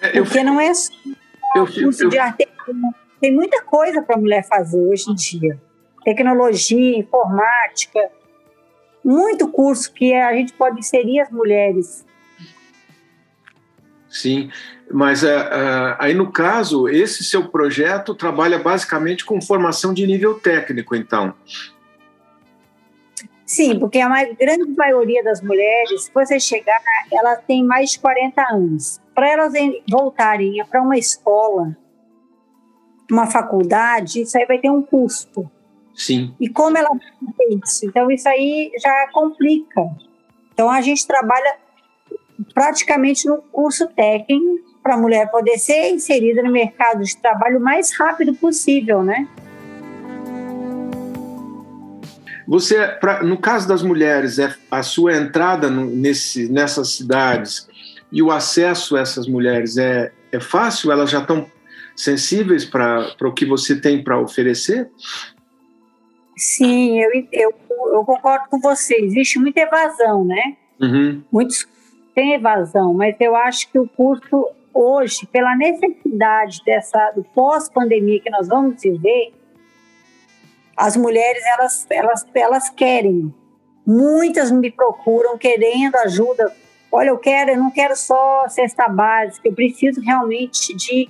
É, 0.00 0.18
eu, 0.18 0.24
Porque 0.24 0.42
não 0.42 0.60
é 0.60 0.72
só 0.72 0.92
eu, 1.56 1.66
curso 1.66 2.04
eu, 2.04 2.08
de 2.08 2.18
arte. 2.18 2.48
Tem 3.20 3.34
muita 3.34 3.62
coisa 3.62 4.00
para 4.00 4.14
a 4.14 4.18
mulher 4.18 4.46
fazer 4.46 4.80
hoje 4.80 5.10
em 5.10 5.14
dia. 5.14 5.60
Tecnologia, 6.04 6.98
informática, 6.98 8.10
muito 9.04 9.48
curso 9.48 9.92
que 9.92 10.14
a 10.14 10.32
gente 10.34 10.52
pode 10.52 10.78
inserir 10.78 11.20
as 11.20 11.30
mulheres. 11.30 12.06
Sim, 14.18 14.50
mas 14.90 15.22
uh, 15.22 15.26
uh, 15.26 15.96
aí 15.98 16.12
no 16.12 16.32
caso, 16.32 16.88
esse 16.88 17.22
seu 17.22 17.48
projeto 17.48 18.16
trabalha 18.16 18.58
basicamente 18.58 19.24
com 19.24 19.40
formação 19.40 19.94
de 19.94 20.04
nível 20.04 20.34
técnico, 20.34 20.96
então. 20.96 21.32
Sim, 23.46 23.78
porque 23.78 24.00
a 24.00 24.08
mais, 24.08 24.36
grande 24.36 24.70
maioria 24.76 25.22
das 25.22 25.40
mulheres, 25.40 26.04
se 26.04 26.10
você 26.12 26.40
chegar, 26.40 26.80
ela 27.12 27.36
tem 27.36 27.64
mais 27.64 27.92
de 27.92 28.00
40 28.00 28.42
anos. 28.52 29.00
Para 29.14 29.28
elas 29.30 29.52
voltarem 29.88 30.62
para 30.66 30.82
uma 30.82 30.98
escola, 30.98 31.76
uma 33.10 33.26
faculdade, 33.26 34.22
isso 34.22 34.36
aí 34.36 34.46
vai 34.46 34.58
ter 34.58 34.68
um 34.68 34.82
custo. 34.82 35.48
Sim. 35.94 36.34
E 36.40 36.48
como 36.48 36.76
ela 36.76 36.90
isso? 37.64 37.86
Então, 37.86 38.10
isso 38.10 38.28
aí 38.28 38.72
já 38.82 39.08
complica. 39.12 39.80
Então, 40.52 40.68
a 40.68 40.80
gente 40.80 41.06
trabalha 41.06 41.56
praticamente 42.58 43.24
no 43.24 43.36
curso 43.52 43.86
técnico 43.86 44.58
para 44.82 44.94
a 44.94 44.98
mulher 44.98 45.30
poder 45.30 45.58
ser 45.58 45.92
inserida 45.92 46.42
no 46.42 46.50
mercado 46.50 47.04
de 47.04 47.16
trabalho 47.16 47.58
o 47.58 47.62
mais 47.62 47.96
rápido 47.96 48.34
possível, 48.34 49.00
né? 49.00 49.28
Você, 52.48 52.84
pra, 53.00 53.22
no 53.22 53.38
caso 53.38 53.68
das 53.68 53.80
mulheres, 53.80 54.40
é 54.40 54.52
a 54.72 54.82
sua 54.82 55.16
entrada 55.16 55.70
no, 55.70 55.86
nesse, 55.86 56.50
nessas 56.50 56.94
cidades 56.94 57.68
e 58.10 58.20
o 58.20 58.32
acesso 58.32 58.96
a 58.96 59.02
essas 59.02 59.28
mulheres 59.28 59.76
é, 59.76 60.10
é 60.32 60.40
fácil? 60.40 60.90
Elas 60.90 61.10
já 61.10 61.20
estão 61.20 61.48
sensíveis 61.94 62.64
para 62.64 63.14
o 63.22 63.32
que 63.32 63.46
você 63.46 63.80
tem 63.80 64.02
para 64.02 64.18
oferecer? 64.20 64.90
Sim, 66.36 67.00
eu, 67.00 67.10
eu, 67.30 67.54
eu, 67.92 68.04
concordo 68.04 68.48
com 68.50 68.58
você. 68.58 68.96
Existe 68.96 69.38
muita 69.38 69.60
evasão, 69.60 70.24
né? 70.24 70.56
Uhum. 70.80 71.22
Muitos 71.30 71.64
têm 72.18 72.34
evasão, 72.34 72.92
mas 72.92 73.14
eu 73.20 73.36
acho 73.36 73.70
que 73.70 73.78
o 73.78 73.88
curso 73.88 74.50
hoje, 74.74 75.24
pela 75.26 75.54
necessidade 75.54 76.60
dessa 76.66 77.12
do 77.12 77.22
pós-pandemia 77.22 78.20
que 78.20 78.28
nós 78.28 78.48
vamos 78.48 78.82
viver, 78.82 79.32
as 80.76 80.96
mulheres 80.96 81.40
elas, 81.46 81.86
elas, 81.88 82.26
elas 82.34 82.70
querem. 82.70 83.32
Muitas 83.86 84.50
me 84.50 84.68
procuram 84.68 85.38
querendo 85.38 85.94
ajuda. 85.98 86.52
Olha, 86.90 87.10
eu 87.10 87.18
quero, 87.18 87.52
eu 87.52 87.56
não 87.56 87.70
quero 87.70 87.94
só 87.94 88.48
cesta 88.48 88.88
básica, 88.88 89.46
eu 89.46 89.54
preciso 89.54 90.00
realmente 90.00 90.74
de 90.74 91.08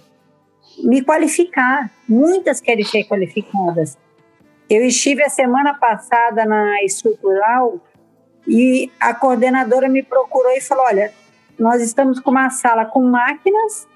me 0.85 1.03
qualificar. 1.03 1.91
Muitas 2.07 2.61
querem 2.61 2.85
ser 2.85 3.05
qualificadas. 3.05 3.97
Eu 4.69 4.85
estive 4.85 5.23
a 5.23 5.31
semana 5.31 5.73
passada 5.73 6.45
na 6.45 6.85
estrutural 6.85 7.81
e 8.49 8.91
a 8.99 9.15
coordenadora 9.15 9.89
me 9.89 10.03
procurou 10.03 10.51
e 10.53 10.61
falou: 10.61 10.85
Olha, 10.87 11.13
nós 11.59 11.83
estamos 11.83 12.19
com 12.19 12.31
uma 12.31 12.49
sala 12.49 12.87
com 12.87 13.03
máquinas, 13.03 13.87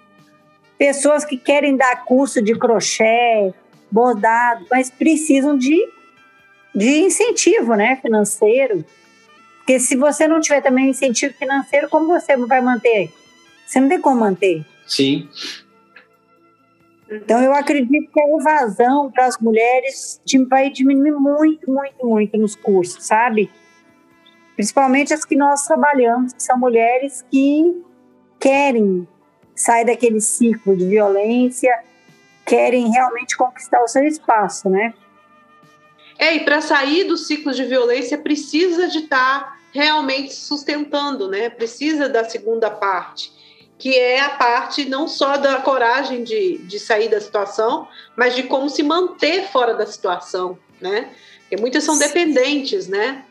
pessoas 0.77 1.25
que 1.25 1.39
querem 1.39 1.75
dar 1.75 2.05
curso 2.05 2.43
de 2.43 2.55
crochê, 2.55 3.55
bordado, 3.91 4.67
mas 4.71 4.91
precisam 4.91 5.57
de, 5.57 5.89
de 6.75 6.99
incentivo 6.99 7.75
né, 7.75 7.97
financeiro. 7.97 8.85
Porque 9.59 9.81
se 9.81 9.97
você 9.97 10.29
não 10.29 10.41
tiver 10.41 10.61
também 10.61 10.91
incentivo 10.91 11.33
financeiro, 11.35 11.89
como 11.89 12.09
você 12.09 12.37
vai 12.37 12.61
manter? 12.61 13.11
Você 13.65 13.81
não 13.81 13.89
tem 13.89 14.01
como 14.01 14.21
manter. 14.21 14.67
Sim. 14.87 15.29
Então, 17.09 17.41
eu 17.41 17.55
acredito 17.55 18.11
que 18.11 18.21
a 18.21 18.37
evasão 18.39 19.11
para 19.11 19.27
as 19.27 19.39
mulheres 19.39 20.21
vai 20.49 20.71
diminuir 20.71 21.13
muito, 21.13 21.71
muito, 21.71 22.07
muito 22.07 22.37
nos 22.39 22.57
cursos, 22.57 23.05
sabe? 23.07 23.51
Principalmente 24.55 25.15
as 25.15 25.25
que 25.25 25.37
nós 25.37 25.63
trabalhamos, 25.63 26.33
que 26.33 26.43
são 26.43 26.59
mulheres 26.59 27.25
que 27.31 27.83
querem 28.39 29.07
sair 29.55 29.85
daquele 29.85 30.21
ciclo 30.21 30.77
de 30.77 30.87
violência, 30.87 31.73
querem 32.45 32.91
realmente 32.91 33.37
conquistar 33.37 33.83
o 33.83 33.89
seu 33.89 34.05
espaço, 34.05 34.69
né? 34.69 34.93
É, 36.19 36.35
e 36.37 36.41
para 36.41 36.61
sair 36.61 37.05
do 37.05 37.17
ciclo 37.17 37.53
de 37.53 37.65
violência 37.65 38.19
precisa 38.19 38.89
de 38.89 38.99
estar 38.99 39.41
tá 39.41 39.59
realmente 39.73 40.35
sustentando, 40.35 41.29
né? 41.29 41.49
Precisa 41.49 42.09
da 42.09 42.25
segunda 42.25 42.71
parte, 42.71 43.33
que 43.79 43.97
é 43.97 44.21
a 44.21 44.31
parte 44.31 44.85
não 44.85 45.09
só 45.09 45.37
da 45.37 45.57
coragem 45.57 46.23
de, 46.23 46.59
de 46.59 46.79
sair 46.79 47.09
da 47.09 47.21
situação, 47.21 47.89
mas 48.17 48.35
de 48.35 48.43
como 48.45 48.69
se 48.69 48.83
manter 48.83 49.49
fora 49.49 49.75
da 49.75 49.87
situação, 49.87 50.59
né? 50.81 51.11
Porque 51.41 51.57
muitas 51.57 51.85
são 51.85 51.99
dependentes, 51.99 52.87
né? 52.87 53.25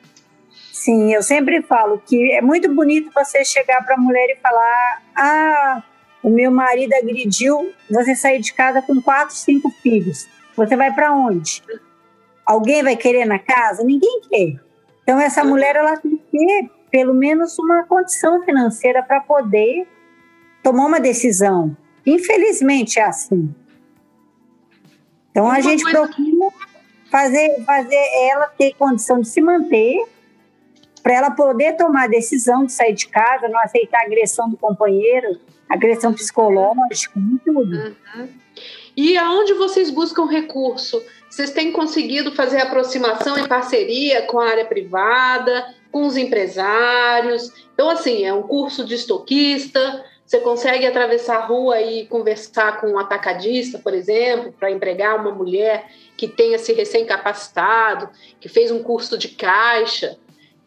Sim, 0.81 1.13
eu 1.13 1.21
sempre 1.21 1.61
falo 1.61 2.01
que 2.03 2.31
é 2.31 2.41
muito 2.41 2.73
bonito 2.73 3.11
você 3.13 3.45
chegar 3.45 3.85
para 3.85 3.93
a 3.93 4.00
mulher 4.00 4.31
e 4.31 4.41
falar: 4.41 5.03
ah, 5.15 5.83
o 6.23 6.29
meu 6.31 6.50
marido 6.50 6.91
agrediu, 6.95 7.71
você 7.88 8.15
sair 8.15 8.39
de 8.39 8.51
casa 8.51 8.81
com 8.81 9.00
quatro, 9.00 9.35
cinco 9.35 9.69
filhos. 9.69 10.27
Você 10.57 10.75
vai 10.75 10.91
para 10.91 11.13
onde? 11.13 11.61
Alguém 12.43 12.81
vai 12.81 12.95
querer 12.95 13.25
na 13.25 13.38
casa? 13.38 13.83
Ninguém 13.83 14.21
quer. 14.27 14.59
Então 15.03 15.19
essa 15.19 15.43
mulher 15.43 15.75
ela 15.75 15.97
tem 15.97 16.17
que 16.17 16.23
ter 16.31 16.71
pelo 16.89 17.13
menos 17.13 17.59
uma 17.59 17.83
condição 17.83 18.41
financeira 18.41 19.03
para 19.03 19.21
poder 19.21 19.88
tomar 20.63 20.88
uma 20.88 21.00
decisão. 21.00 21.77
Infelizmente 22.03 22.97
é 22.97 23.03
assim. 23.03 23.53
Então 25.29 25.47
a 25.47 25.61
gente 25.61 25.83
procura 25.83 26.50
fazer, 27.11 27.63
fazer 27.65 28.03
ela 28.31 28.47
ter 28.47 28.73
condição 28.73 29.21
de 29.21 29.27
se 29.27 29.41
manter 29.41 30.09
para 31.01 31.13
ela 31.13 31.31
poder 31.31 31.75
tomar 31.77 32.05
a 32.05 32.08
decisão 32.08 32.65
de 32.65 32.72
sair 32.72 32.93
de 32.93 33.08
casa, 33.08 33.48
não 33.48 33.60
aceitar 33.60 34.01
a 34.01 34.05
agressão 34.05 34.50
do 34.50 34.58
companheiro, 34.58 35.39
agressão 35.70 36.13
psicológica, 36.13 37.20
tudo. 37.46 37.93
Uhum. 38.15 38.27
E 38.96 39.17
aonde 39.17 39.53
vocês 39.53 39.89
buscam 39.89 40.25
recurso? 40.25 41.01
Vocês 41.29 41.51
têm 41.51 41.72
conseguido 41.72 42.34
fazer 42.34 42.60
aproximação 42.60 43.38
em 43.38 43.48
parceria 43.48 44.24
com 44.24 44.39
a 44.39 44.50
área 44.50 44.65
privada? 44.65 45.74
com 45.91 46.08
os 46.08 46.17
empresários. 46.17 47.51
Então, 47.74 47.89
assim, 47.89 48.24
é 48.24 48.34
um 48.34 48.43
curso 48.43 48.86
de 48.86 48.96
estoquista, 48.96 50.03
você 50.25 50.39
consegue 50.39 50.86
atravessar 50.86 51.38
a 51.39 51.46
rua 51.46 51.81
e 51.81 52.05
conversar 52.05 52.79
com 52.79 52.88
um 52.88 52.98
atacadista, 52.98 53.77
por 53.77 53.93
exemplo, 53.93 54.53
para 54.58 54.72
empregar 54.72 55.20
uma 55.20 55.31
mulher 55.31 55.91
que 56.15 56.25
tenha 56.25 56.58
se 56.58 56.72
recém-capacitado, 56.72 58.10
que 58.39 58.48
fez 58.48 58.72
um 58.72 58.81
curso 58.81 59.17
de 59.17 59.27
caixa, 59.27 60.17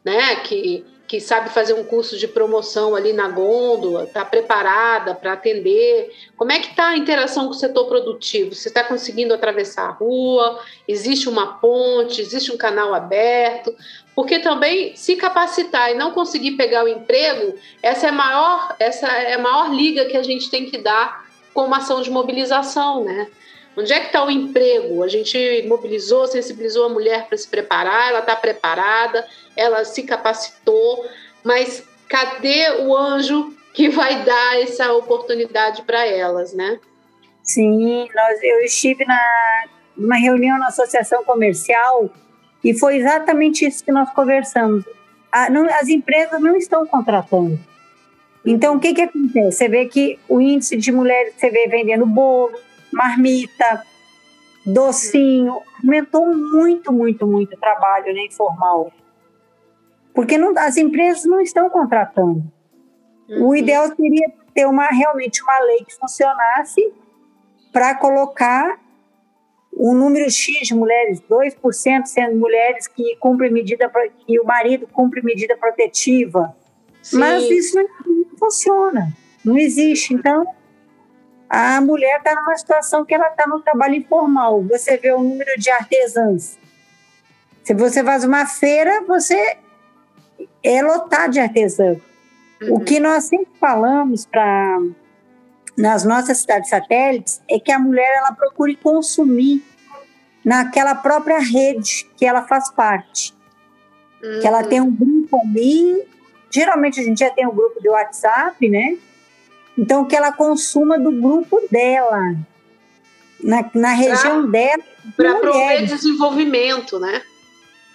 né? 0.04 0.36
Que, 0.36 0.84
que 1.06 1.20
sabe 1.20 1.50
fazer 1.50 1.74
um 1.74 1.84
curso 1.84 2.18
de 2.18 2.26
promoção 2.26 2.94
ali 2.94 3.12
na 3.12 3.28
gôndola, 3.28 4.04
está 4.04 4.24
preparada 4.24 5.14
para 5.14 5.32
atender. 5.32 6.12
Como 6.36 6.52
é 6.52 6.58
que 6.58 6.70
está 6.70 6.88
a 6.88 6.96
interação 6.96 7.44
com 7.44 7.50
o 7.50 7.54
setor 7.54 7.86
produtivo? 7.86 8.54
Você 8.54 8.68
está 8.68 8.84
conseguindo 8.84 9.34
atravessar 9.34 9.88
a 9.88 9.92
rua? 9.92 10.60
Existe 10.86 11.28
uma 11.28 11.58
ponte? 11.58 12.20
Existe 12.20 12.52
um 12.52 12.56
canal 12.56 12.94
aberto? 12.94 13.74
Porque 14.14 14.38
também 14.38 14.94
se 14.96 15.16
capacitar 15.16 15.90
e 15.90 15.94
não 15.94 16.12
conseguir 16.12 16.52
pegar 16.52 16.84
o 16.84 16.88
emprego, 16.88 17.54
essa 17.82 18.06
é 18.06 18.08
a 18.10 18.12
maior, 18.12 18.76
essa 18.78 19.06
é 19.08 19.34
a 19.34 19.38
maior 19.38 19.74
liga 19.74 20.04
que 20.04 20.16
a 20.16 20.22
gente 20.22 20.50
tem 20.50 20.66
que 20.66 20.78
dar 20.78 21.24
com 21.52 21.64
uma 21.64 21.78
ação 21.78 22.00
de 22.02 22.10
mobilização, 22.10 23.04
né? 23.04 23.28
Onde 23.76 23.92
é 23.92 24.00
que 24.00 24.06
está 24.06 24.24
o 24.24 24.30
emprego? 24.30 25.02
A 25.02 25.08
gente 25.08 25.64
mobilizou, 25.66 26.26
sensibilizou 26.26 26.86
a 26.86 26.88
mulher 26.88 27.26
para 27.26 27.36
se 27.36 27.48
preparar, 27.48 28.10
ela 28.10 28.20
está 28.20 28.36
preparada, 28.36 29.26
ela 29.56 29.84
se 29.84 30.04
capacitou, 30.04 31.04
mas 31.42 31.84
cadê 32.08 32.70
o 32.82 32.96
anjo 32.96 33.52
que 33.72 33.88
vai 33.88 34.24
dar 34.24 34.60
essa 34.60 34.92
oportunidade 34.92 35.82
para 35.82 36.06
elas, 36.06 36.52
né? 36.52 36.78
Sim, 37.42 38.08
nós, 38.14 38.42
eu 38.42 38.60
estive 38.60 39.04
na, 39.04 39.64
numa 39.96 40.16
reunião 40.16 40.58
na 40.58 40.68
associação 40.68 41.24
comercial 41.24 42.08
e 42.62 42.78
foi 42.78 42.96
exatamente 42.96 43.66
isso 43.66 43.84
que 43.84 43.92
nós 43.92 44.10
conversamos. 44.12 44.84
A, 45.30 45.50
não, 45.50 45.66
as 45.68 45.88
empresas 45.88 46.40
não 46.40 46.56
estão 46.56 46.86
contratando. 46.86 47.58
Então, 48.46 48.76
o 48.76 48.80
que, 48.80 48.94
que 48.94 49.02
acontece? 49.02 49.58
Você 49.58 49.68
vê 49.68 49.86
que 49.86 50.18
o 50.28 50.40
índice 50.40 50.76
de 50.76 50.92
mulheres, 50.92 51.34
você 51.36 51.50
vê 51.50 51.66
vendendo 51.66 52.06
bolo, 52.06 52.52
marmita, 52.94 53.84
docinho, 54.64 55.60
aumentou 55.82 56.26
muito, 56.34 56.92
muito, 56.92 57.26
muito 57.26 57.54
o 57.54 57.60
trabalho 57.60 58.12
né, 58.14 58.26
informal. 58.26 58.92
Porque 60.14 60.38
não, 60.38 60.54
as 60.56 60.76
empresas 60.76 61.24
não 61.24 61.40
estão 61.40 61.68
contratando. 61.68 62.42
Uhum. 63.28 63.48
O 63.48 63.56
ideal 63.56 63.88
seria 63.94 64.32
ter 64.54 64.66
uma, 64.66 64.86
realmente 64.86 65.42
uma 65.42 65.58
lei 65.60 65.84
que 65.84 65.94
funcionasse 65.94 66.92
para 67.72 67.94
colocar 67.96 68.78
o 69.72 69.92
número 69.92 70.30
X 70.30 70.68
de 70.68 70.74
mulheres, 70.74 71.20
2% 71.28 72.06
sendo 72.06 72.36
mulheres 72.36 72.86
que 72.86 73.16
cumprem 73.16 73.50
medida, 73.50 73.90
que 74.24 74.38
o 74.38 74.44
marido 74.44 74.86
cumpre 74.86 75.20
medida 75.22 75.56
protetiva. 75.56 76.56
Sim. 77.02 77.18
Mas 77.18 77.42
isso 77.50 77.74
não, 77.76 77.84
não, 78.06 78.38
funciona, 78.38 79.12
não 79.44 79.58
existe. 79.58 80.14
Então, 80.14 80.46
a 81.54 81.80
mulher 81.80 82.18
está 82.18 82.34
numa 82.34 82.56
situação 82.56 83.04
que 83.04 83.14
ela 83.14 83.28
está 83.28 83.46
no 83.46 83.60
trabalho 83.60 83.94
informal. 83.94 84.60
Você 84.64 84.96
vê 84.96 85.12
o 85.12 85.20
número 85.20 85.56
de 85.56 85.70
artesãs. 85.70 86.58
Se 87.62 87.72
você 87.72 88.02
faz 88.02 88.24
uma 88.24 88.44
feira, 88.44 89.04
você 89.06 89.56
é 90.64 90.82
lotado 90.82 91.30
de 91.30 91.38
artesã. 91.38 91.96
Uhum. 92.60 92.74
O 92.74 92.80
que 92.80 92.98
nós 92.98 93.24
sempre 93.24 93.52
falamos 93.60 94.26
para 94.26 94.78
nas 95.76 96.04
nossas 96.04 96.38
cidades 96.38 96.70
satélites 96.70 97.40
é 97.48 97.60
que 97.60 97.70
a 97.70 97.78
mulher 97.78 98.16
ela 98.16 98.32
procure 98.32 98.74
consumir 98.74 99.62
naquela 100.44 100.96
própria 100.96 101.38
rede 101.38 102.10
que 102.16 102.26
ela 102.26 102.42
faz 102.42 102.68
parte. 102.68 103.32
Uhum. 104.20 104.40
Que 104.40 104.46
ela 104.48 104.64
tem 104.64 104.80
um 104.80 104.90
grupo 104.90 105.40
ali, 105.40 106.04
geralmente 106.50 106.98
a 106.98 107.04
gente 107.04 107.20
já 107.20 107.30
tem 107.30 107.46
um 107.46 107.54
grupo 107.54 107.80
de 107.80 107.88
WhatsApp, 107.88 108.68
né? 108.68 108.98
Então 109.76 110.04
que 110.04 110.14
ela 110.14 110.32
consuma 110.32 110.98
do 110.98 111.10
grupo 111.10 111.60
dela, 111.70 112.36
na, 113.42 113.70
na 113.74 113.92
região 113.92 114.42
pra, 114.42 114.50
dela. 114.50 114.82
Para 115.16 115.34
promover 115.36 115.86
desenvolvimento, 115.86 116.98
né? 116.98 117.22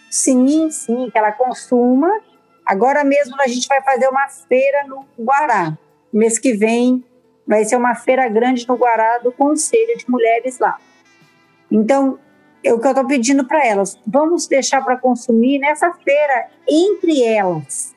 Sim, 0.10 0.70
sim, 0.70 1.10
que 1.10 1.18
ela 1.18 1.32
consuma. 1.32 2.10
Agora 2.66 3.04
mesmo 3.04 3.36
a 3.42 3.48
gente 3.48 3.68
vai 3.68 3.82
fazer 3.82 4.08
uma 4.08 4.28
feira 4.28 4.86
no 4.88 5.06
Guará. 5.18 5.78
Mês 6.12 6.38
que 6.38 6.54
vem 6.54 7.04
vai 7.48 7.66
ser 7.66 7.78
uma 7.78 7.96
feira 7.96 8.28
grande 8.28 8.68
no 8.68 8.76
Guará 8.76 9.20
do 9.20 9.32
Conselho 9.32 9.98
de 9.98 10.10
Mulheres 10.10 10.60
lá. 10.60 10.78
Então, 11.72 12.20
é 12.64 12.74
o 12.74 12.80
que 12.80 12.86
eu 12.86 12.92
estou 12.92 13.08
pedindo 13.08 13.46
para 13.46 13.66
elas, 13.66 13.98
vamos 14.06 14.48
deixar 14.48 14.84
para 14.84 14.98
consumir 14.98 15.60
nessa 15.60 15.92
feira 15.94 16.48
entre 16.68 17.24
elas. 17.24 17.96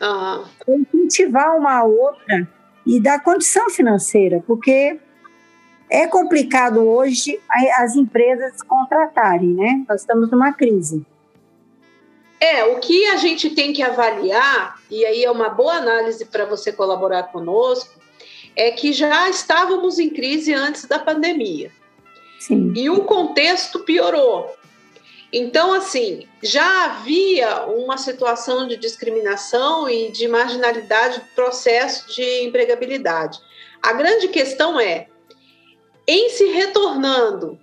Uhum. 0.00 0.84
Incentivar 0.92 1.56
uma 1.56 1.78
a 1.78 1.84
outra 1.84 2.48
e 2.86 3.00
dar 3.00 3.22
condição 3.22 3.70
financeira, 3.70 4.42
porque 4.46 4.98
é 5.88 6.06
complicado 6.06 6.80
hoje 6.80 7.38
as 7.76 7.94
empresas 7.96 8.62
contratarem, 8.62 9.50
né? 9.50 9.84
Nós 9.88 10.00
estamos 10.00 10.30
numa 10.30 10.52
crise. 10.52 11.04
É, 12.40 12.64
o 12.64 12.80
que 12.80 13.06
a 13.06 13.16
gente 13.16 13.50
tem 13.50 13.72
que 13.72 13.82
avaliar, 13.82 14.80
e 14.90 15.04
aí 15.04 15.22
é 15.22 15.30
uma 15.30 15.48
boa 15.48 15.74
análise 15.74 16.24
para 16.24 16.44
você 16.44 16.72
colaborar 16.72 17.24
conosco, 17.24 18.00
é 18.56 18.72
que 18.72 18.92
já 18.92 19.28
estávamos 19.28 19.98
em 19.98 20.10
crise 20.10 20.52
antes 20.52 20.86
da 20.86 20.98
pandemia. 20.98 21.70
Sim. 22.40 22.72
E 22.74 22.90
o 22.90 23.04
contexto 23.04 23.80
piorou. 23.80 24.50
Então, 25.32 25.72
assim, 25.72 26.28
já 26.42 26.84
havia 26.84 27.64
uma 27.66 27.96
situação 27.96 28.68
de 28.68 28.76
discriminação 28.76 29.88
e 29.88 30.10
de 30.10 30.28
marginalidade 30.28 31.20
do 31.20 31.26
processo 31.34 32.12
de 32.14 32.44
empregabilidade. 32.44 33.40
A 33.82 33.94
grande 33.94 34.28
questão 34.28 34.78
é, 34.78 35.08
em 36.06 36.28
se 36.28 36.44
retornando 36.48 37.58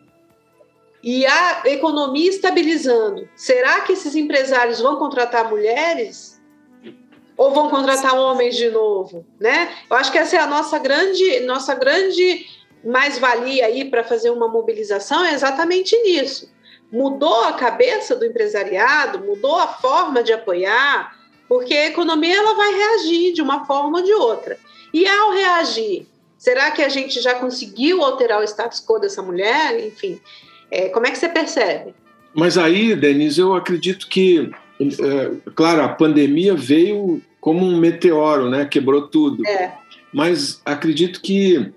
e 1.03 1.25
a 1.27 1.61
economia 1.65 2.29
estabilizando, 2.29 3.29
será 3.35 3.81
que 3.81 3.93
esses 3.93 4.15
empresários 4.15 4.81
vão 4.81 4.97
contratar 4.97 5.47
mulheres? 5.49 6.41
Ou 7.37 7.53
vão 7.53 7.69
contratar 7.69 8.15
homens 8.15 8.57
de 8.57 8.69
novo, 8.69 9.25
né? 9.39 9.73
Eu 9.89 9.95
acho 9.95 10.11
que 10.11 10.17
essa 10.17 10.35
é 10.35 10.39
a 10.39 10.47
nossa 10.47 10.77
grande, 10.77 11.39
nossa 11.41 11.73
grande 11.73 12.45
mais-valia 12.83 13.65
aí 13.65 13.85
para 13.85 14.03
fazer 14.03 14.29
uma 14.29 14.47
mobilização 14.47 15.23
é 15.23 15.33
exatamente 15.33 15.95
nisso. 16.03 16.51
Mudou 16.91 17.43
a 17.45 17.53
cabeça 17.53 18.15
do 18.15 18.25
empresariado, 18.25 19.19
mudou 19.19 19.55
a 19.57 19.67
forma 19.67 20.23
de 20.23 20.33
apoiar, 20.33 21.15
porque 21.47 21.73
a 21.73 21.87
economia 21.87 22.35
ela 22.35 22.55
vai 22.55 22.73
reagir 22.73 23.33
de 23.33 23.41
uma 23.41 23.65
forma 23.65 23.99
ou 23.99 24.03
de 24.03 24.13
outra. 24.13 24.57
E 24.93 25.07
ao 25.07 25.31
reagir, 25.31 26.07
será 26.37 26.71
que 26.71 26.81
a 26.81 26.89
gente 26.89 27.21
já 27.21 27.35
conseguiu 27.35 28.03
alterar 28.03 28.39
o 28.39 28.43
status 28.43 28.83
quo 28.83 28.99
dessa 28.99 29.21
mulher? 29.21 29.85
Enfim, 29.85 30.19
é, 30.71 30.89
como 30.89 31.05
é 31.05 31.11
que 31.11 31.17
você 31.17 31.29
percebe? 31.29 31.93
Mas 32.33 32.57
aí, 32.57 32.95
Denise, 32.95 33.39
eu 33.39 33.53
acredito 33.53 34.07
que, 34.07 34.51
é, 34.79 35.51
claro, 35.55 35.81
a 35.81 35.89
pandemia 35.89 36.55
veio 36.55 37.21
como 37.39 37.65
um 37.65 37.77
meteoro, 37.77 38.49
né? 38.49 38.65
Quebrou 38.65 39.07
tudo. 39.07 39.45
É. 39.47 39.73
Mas 40.13 40.61
acredito 40.65 41.21
que 41.21 41.71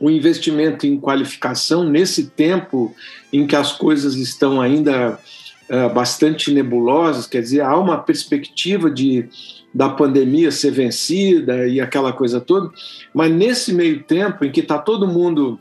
o 0.00 0.10
investimento 0.10 0.86
em 0.86 0.98
qualificação 0.98 1.84
nesse 1.84 2.26
tempo 2.28 2.94
em 3.32 3.46
que 3.46 3.56
as 3.56 3.72
coisas 3.72 4.14
estão 4.14 4.60
ainda 4.60 5.18
uh, 5.70 5.94
bastante 5.94 6.52
nebulosas, 6.52 7.26
quer 7.26 7.40
dizer, 7.40 7.62
há 7.62 7.76
uma 7.76 7.98
perspectiva 7.98 8.90
de 8.90 9.28
da 9.74 9.90
pandemia 9.90 10.50
ser 10.50 10.70
vencida 10.70 11.68
e 11.68 11.82
aquela 11.82 12.10
coisa 12.10 12.40
toda, 12.40 12.70
mas 13.12 13.30
nesse 13.30 13.74
meio 13.74 14.02
tempo 14.02 14.42
em 14.42 14.50
que 14.50 14.60
está 14.60 14.78
todo 14.78 15.06
mundo 15.06 15.60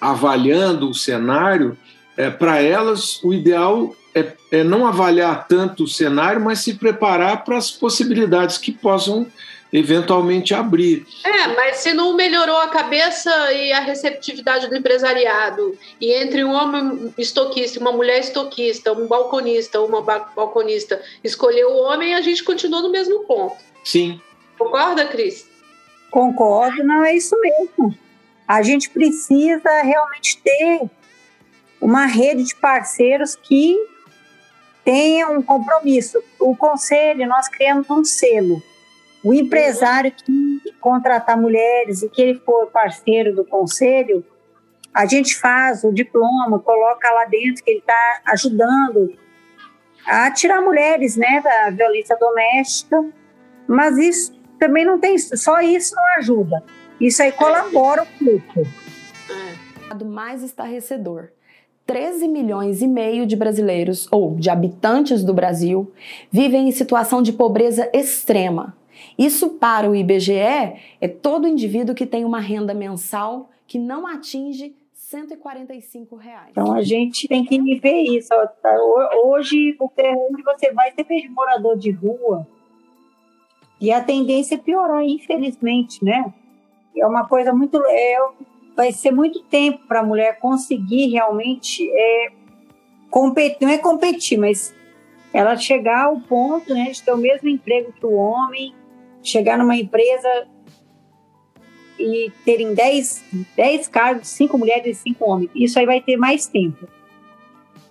avaliando 0.00 0.88
o 0.88 0.94
cenário, 0.94 1.76
é, 2.16 2.30
para 2.30 2.60
elas 2.60 3.20
o 3.24 3.32
ideal 3.34 3.94
é, 4.14 4.32
é, 4.50 4.62
não 4.62 4.86
avaliar 4.86 5.48
tanto 5.48 5.84
o 5.84 5.88
cenário, 5.88 6.40
mas 6.40 6.60
se 6.60 6.74
preparar 6.74 7.44
para 7.44 7.56
as 7.56 7.70
possibilidades 7.70 8.58
que 8.58 8.70
possam 8.70 9.26
eventualmente 9.72 10.52
abrir. 10.54 11.06
É, 11.24 11.46
mas 11.48 11.78
se 11.78 11.94
não 11.94 12.14
melhorou 12.14 12.58
a 12.58 12.68
cabeça 12.68 13.30
e 13.52 13.72
a 13.72 13.80
receptividade 13.80 14.68
do 14.68 14.76
empresariado, 14.76 15.76
e 16.00 16.12
entre 16.12 16.44
um 16.44 16.52
homem 16.52 17.14
estoquista, 17.16 17.80
uma 17.80 17.92
mulher 17.92 18.20
estoquista, 18.20 18.92
um 18.92 19.06
balconista, 19.06 19.80
uma 19.80 20.02
balconista, 20.02 21.00
escolher 21.24 21.64
o 21.64 21.76
homem, 21.76 22.14
a 22.14 22.20
gente 22.20 22.44
continua 22.44 22.82
no 22.82 22.90
mesmo 22.90 23.20
ponto. 23.20 23.56
Sim. 23.82 24.20
Concorda, 24.58 25.06
Cris? 25.06 25.48
Concordo, 26.10 26.84
não 26.84 27.02
é 27.02 27.14
isso 27.14 27.34
mesmo. 27.40 27.96
A 28.46 28.60
gente 28.60 28.90
precisa 28.90 29.82
realmente 29.82 30.36
ter 30.42 30.82
uma 31.80 32.04
rede 32.04 32.44
de 32.44 32.54
parceiros 32.54 33.34
que 33.34 33.76
tenham 34.84 35.38
um 35.38 35.42
compromisso. 35.42 36.22
O 36.38 36.54
conselho, 36.54 37.26
nós 37.26 37.48
criamos 37.48 37.88
um 37.88 38.04
selo. 38.04 38.62
O 39.24 39.32
empresário 39.32 40.10
que 40.12 40.72
contratar 40.80 41.40
mulheres 41.40 42.02
e 42.02 42.08
que 42.08 42.20
ele 42.20 42.38
for 42.40 42.66
parceiro 42.66 43.34
do 43.34 43.44
conselho, 43.44 44.24
a 44.92 45.06
gente 45.06 45.36
faz 45.38 45.84
o 45.84 45.92
diploma, 45.92 46.58
coloca 46.58 47.10
lá 47.10 47.24
dentro 47.26 47.62
que 47.62 47.70
ele 47.70 47.78
está 47.78 48.20
ajudando 48.26 49.16
a 50.06 50.30
tirar 50.30 50.60
mulheres 50.60 51.16
né, 51.16 51.40
da 51.40 51.70
violência 51.70 52.16
doméstica, 52.16 53.04
mas 53.66 53.96
isso 53.96 54.32
também 54.58 54.84
não 54.84 54.98
tem, 54.98 55.16
só 55.18 55.60
isso 55.60 55.94
não 55.94 56.04
ajuda. 56.18 56.62
Isso 57.00 57.22
aí 57.22 57.32
colabora 57.32 58.02
um 58.02 58.24
pouco. 58.24 58.68
É. 59.30 60.04
Mais 60.04 60.42
estarrecedor. 60.42 61.28
13 61.86 62.28
milhões 62.28 62.80
e 62.80 62.86
meio 62.86 63.26
de 63.26 63.36
brasileiros, 63.36 64.06
ou 64.10 64.36
de 64.36 64.48
habitantes 64.48 65.24
do 65.24 65.34
Brasil, 65.34 65.92
vivem 66.30 66.68
em 66.68 66.72
situação 66.72 67.22
de 67.22 67.32
pobreza 67.32 67.90
extrema. 67.92 68.76
Isso, 69.18 69.50
para 69.50 69.90
o 69.90 69.94
IBGE, 69.94 70.32
é 71.00 71.08
todo 71.08 71.48
indivíduo 71.48 71.94
que 71.94 72.06
tem 72.06 72.24
uma 72.24 72.40
renda 72.40 72.72
mensal 72.74 73.50
que 73.66 73.78
não 73.78 74.06
atinge 74.06 74.74
145 74.92 76.16
reais. 76.16 76.48
Então 76.50 76.72
a 76.72 76.82
gente 76.82 77.28
tem 77.28 77.44
que 77.44 77.58
ver 77.78 78.02
isso. 78.02 78.28
Hoje, 79.24 79.76
onde 79.80 80.42
você 80.42 80.72
vai, 80.72 80.90
você 80.90 81.02
vê 81.04 81.28
morador 81.28 81.76
de 81.76 81.90
rua 81.90 82.46
e 83.82 83.90
a 83.90 84.00
tendência 84.00 84.54
é 84.54 84.58
piorar, 84.58 85.02
infelizmente, 85.02 86.04
né? 86.04 86.32
É 86.96 87.04
uma 87.04 87.26
coisa 87.26 87.52
muito. 87.52 87.82
É, 87.84 88.16
vai 88.76 88.92
ser 88.92 89.10
muito 89.10 89.42
tempo 89.42 89.86
para 89.88 90.00
a 90.00 90.04
mulher 90.04 90.38
conseguir 90.38 91.08
realmente 91.08 91.90
é, 91.92 92.28
competir, 93.10 93.58
não 93.60 93.68
é 93.68 93.78
competir, 93.78 94.38
mas 94.38 94.72
ela 95.32 95.56
chegar 95.56 96.04
ao 96.04 96.20
ponto 96.20 96.72
né, 96.72 96.90
de 96.92 97.02
ter 97.02 97.12
o 97.12 97.16
mesmo 97.16 97.48
emprego 97.48 97.92
que 97.92 98.06
o 98.06 98.12
homem, 98.12 98.72
chegar 99.22 99.58
numa 99.58 99.76
empresa 99.76 100.46
e 101.98 102.32
terem 102.44 102.74
10, 102.74 103.24
10 103.56 103.88
cargos, 103.88 104.28
5 104.28 104.58
mulheres 104.58 104.98
e 104.98 105.02
5 105.02 105.24
homens. 105.24 105.50
Isso 105.54 105.78
aí 105.78 105.86
vai 105.86 106.00
ter 106.00 106.16
mais 106.16 106.46
tempo. 106.46 106.88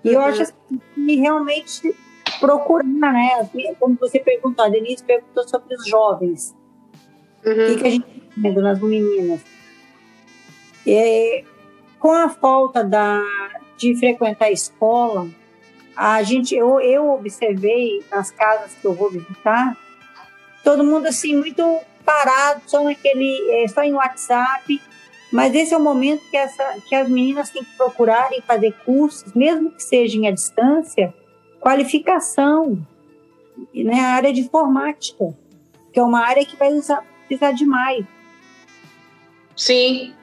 E 0.04 0.10
uhum. 0.10 0.16
eu 0.16 0.22
acho 0.22 0.42
assim, 0.42 0.56
que 0.94 1.16
realmente 1.16 1.96
procurar, 2.40 3.14
né? 3.14 3.50
Como 3.80 3.96
você 4.00 4.20
perguntou, 4.20 4.66
a 4.66 4.70
Denise 4.70 5.04
perguntou 5.04 5.48
sobre 5.48 5.76
os 5.76 5.88
jovens. 5.88 6.56
Uhum. 7.46 7.52
O 7.52 7.68
que, 7.68 7.76
que 7.78 7.88
a 7.88 7.92
gente 7.92 8.06
está 8.08 8.34
vendo 8.38 8.62
nas 8.62 8.80
meninas? 8.82 9.42
É, 10.86 11.44
com 12.00 12.12
a 12.12 12.30
falta 12.30 12.84
da, 12.84 13.22
de 13.78 13.96
frequentar 13.96 14.46
a 14.46 14.52
escola, 14.52 15.30
a 15.96 16.24
gente, 16.24 16.56
eu, 16.56 16.80
eu 16.80 17.12
observei 17.12 18.04
nas 18.10 18.32
casas 18.32 18.74
que 18.74 18.86
eu 18.86 18.94
vou 18.94 19.12
visitar, 19.12 19.78
todo 20.64 20.84
mundo 20.84 21.08
assim 21.08 21.36
muito 21.36 21.82
parado, 22.06 22.62
só 22.68 22.84
naquele, 22.84 23.38
é, 23.52 23.68
só 23.68 23.84
em 23.84 23.94
WhatsApp. 23.94 24.82
Mas 25.32 25.56
esse 25.56 25.74
é 25.74 25.78
o 25.78 25.82
momento 25.82 26.24
que, 26.30 26.36
essa, 26.36 26.78
que 26.88 26.94
as 26.94 27.08
meninas 27.08 27.50
têm 27.50 27.64
que 27.64 27.78
procurar 27.78 28.30
e 28.34 28.42
fazer 28.42 28.74
cursos, 28.86 29.34
mesmo 29.34 29.72
que 29.72 29.82
sejam 29.82 30.28
à 30.28 30.32
distância, 30.32 31.14
qualificação 31.60 32.86
na 33.74 33.84
né, 33.92 34.00
área 34.02 34.34
de 34.34 34.42
informática, 34.42 35.34
que 35.94 36.00
é 36.00 36.04
uma 36.04 36.20
área 36.20 36.46
que 36.46 36.58
vai 36.58 36.74
usar, 36.74 37.06
precisar 37.28 37.52
demais. 37.52 38.06
Sim. 39.56 40.14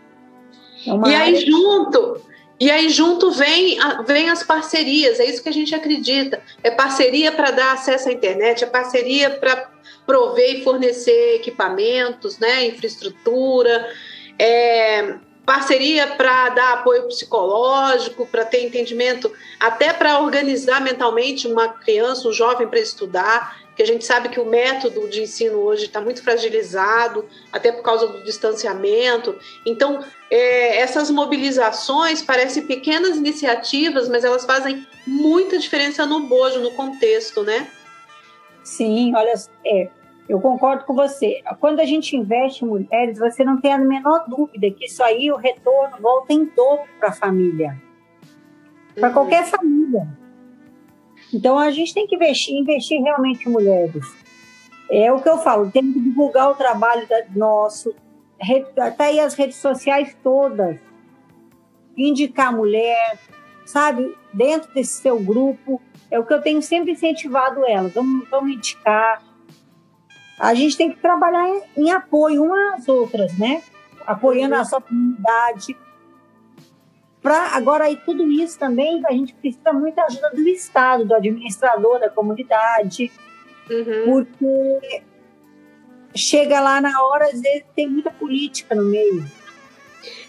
É 0.86 1.08
e 1.08 1.14
aí 1.14 1.46
junto, 1.46 2.20
e 2.60 2.70
aí 2.70 2.88
junto 2.88 3.30
vem, 3.30 3.78
vem 4.06 4.30
as 4.30 4.42
parcerias, 4.42 5.20
é 5.20 5.24
isso 5.24 5.42
que 5.42 5.48
a 5.48 5.52
gente 5.52 5.74
acredita. 5.74 6.42
É 6.62 6.70
parceria 6.70 7.32
para 7.32 7.50
dar 7.50 7.72
acesso 7.72 8.08
à 8.08 8.12
internet, 8.12 8.64
é 8.64 8.66
parceria 8.66 9.30
para 9.30 9.70
prover 10.08 10.60
e 10.60 10.64
fornecer 10.64 11.34
equipamentos, 11.34 12.38
né, 12.38 12.64
infraestrutura, 12.64 13.94
é, 14.38 15.16
parceria 15.44 16.06
para 16.06 16.48
dar 16.48 16.72
apoio 16.72 17.06
psicológico, 17.08 18.26
para 18.26 18.46
ter 18.46 18.64
entendimento, 18.64 19.30
até 19.60 19.92
para 19.92 20.18
organizar 20.18 20.80
mentalmente 20.80 21.46
uma 21.46 21.68
criança, 21.68 22.26
um 22.26 22.32
jovem 22.32 22.66
para 22.66 22.80
estudar, 22.80 23.58
que 23.76 23.82
a 23.82 23.86
gente 23.86 24.02
sabe 24.02 24.30
que 24.30 24.40
o 24.40 24.46
método 24.46 25.08
de 25.08 25.20
ensino 25.22 25.58
hoje 25.58 25.84
está 25.84 26.00
muito 26.00 26.22
fragilizado, 26.22 27.28
até 27.52 27.70
por 27.70 27.82
causa 27.82 28.06
do 28.06 28.24
distanciamento. 28.24 29.38
Então, 29.66 30.02
é, 30.30 30.78
essas 30.78 31.10
mobilizações 31.10 32.22
parecem 32.22 32.66
pequenas 32.66 33.18
iniciativas, 33.18 34.08
mas 34.08 34.24
elas 34.24 34.46
fazem 34.46 34.86
muita 35.06 35.58
diferença 35.58 36.06
no 36.06 36.20
bojo, 36.20 36.60
no 36.60 36.70
contexto, 36.70 37.42
né? 37.42 37.70
Sim, 38.64 39.14
olha, 39.14 39.32
é, 39.64 39.88
eu 40.28 40.40
concordo 40.40 40.84
com 40.84 40.94
você. 40.94 41.42
Quando 41.58 41.80
a 41.80 41.84
gente 41.84 42.14
investe 42.14 42.64
em 42.64 42.68
mulheres, 42.68 43.18
você 43.18 43.42
não 43.42 43.60
tem 43.60 43.72
a 43.72 43.78
menor 43.78 44.26
dúvida 44.28 44.70
que 44.70 44.84
isso 44.84 45.02
aí, 45.02 45.32
o 45.32 45.36
retorno 45.36 45.96
volta 46.00 46.32
em 46.32 46.44
dobro 46.44 46.86
para 46.98 47.08
a 47.08 47.12
família. 47.12 47.80
Para 48.94 49.08
uhum. 49.08 49.14
qualquer 49.14 49.46
família. 49.46 50.06
Então 51.32 51.58
a 51.58 51.70
gente 51.70 51.94
tem 51.94 52.06
que 52.06 52.14
investir, 52.14 52.54
investir 52.54 53.02
realmente 53.02 53.48
em 53.48 53.52
mulheres. 53.52 54.04
É 54.90 55.12
o 55.12 55.20
que 55.20 55.28
eu 55.28 55.38
falo, 55.38 55.70
tem 55.70 55.92
que 55.92 56.00
divulgar 56.00 56.50
o 56.50 56.54
trabalho 56.54 57.06
nosso, 57.34 57.94
até 58.78 59.04
aí 59.04 59.20
as 59.20 59.34
redes 59.34 59.56
sociais 59.56 60.16
todas, 60.22 60.78
indicar 61.96 62.48
a 62.48 62.56
mulher, 62.56 63.18
sabe, 63.66 64.16
dentro 64.32 64.72
desse 64.72 65.02
seu 65.02 65.20
grupo, 65.20 65.80
é 66.10 66.18
o 66.18 66.24
que 66.24 66.32
eu 66.32 66.40
tenho 66.40 66.62
sempre 66.62 66.92
incentivado 66.92 67.66
elas, 67.66 67.92
vamos, 67.92 68.26
vamos 68.30 68.52
indicar, 68.52 69.22
a 70.38 70.54
gente 70.54 70.76
tem 70.76 70.90
que 70.92 71.00
trabalhar 71.00 71.48
em, 71.48 71.62
em 71.76 71.90
apoio 71.90 72.44
umas 72.44 72.80
às 72.80 72.88
outras, 72.88 73.36
né? 73.36 73.62
Apoiando 74.06 74.54
a 74.54 74.64
sua 74.64 74.80
comunidade. 74.80 75.76
Pra, 77.20 77.56
agora, 77.56 77.84
aí, 77.84 77.96
tudo 77.96 78.30
isso 78.30 78.58
também, 78.58 79.02
a 79.06 79.12
gente 79.12 79.34
precisa 79.34 79.72
muita 79.72 80.04
ajuda 80.04 80.30
do 80.30 80.48
Estado, 80.48 81.04
do 81.04 81.14
administrador 81.14 81.98
da 81.98 82.08
comunidade, 82.08 83.10
uhum. 83.68 84.04
porque 84.04 85.02
chega 86.14 86.60
lá 86.60 86.80
na 86.80 87.02
hora, 87.02 87.26
às 87.26 87.40
vezes 87.40 87.64
tem 87.74 87.88
muita 87.88 88.10
política 88.10 88.74
no 88.74 88.84
meio. 88.84 89.26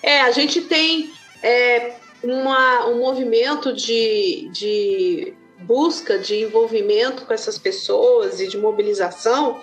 É, 0.01 0.21
a 0.21 0.31
gente 0.31 0.61
tem 0.61 1.11
é, 1.43 1.93
uma, 2.23 2.87
um 2.87 2.99
movimento 2.99 3.71
de, 3.71 4.49
de 4.51 5.33
busca 5.59 6.17
de 6.17 6.43
envolvimento 6.43 7.25
com 7.25 7.33
essas 7.33 7.57
pessoas 7.57 8.41
e 8.41 8.47
de 8.47 8.57
mobilização 8.57 9.61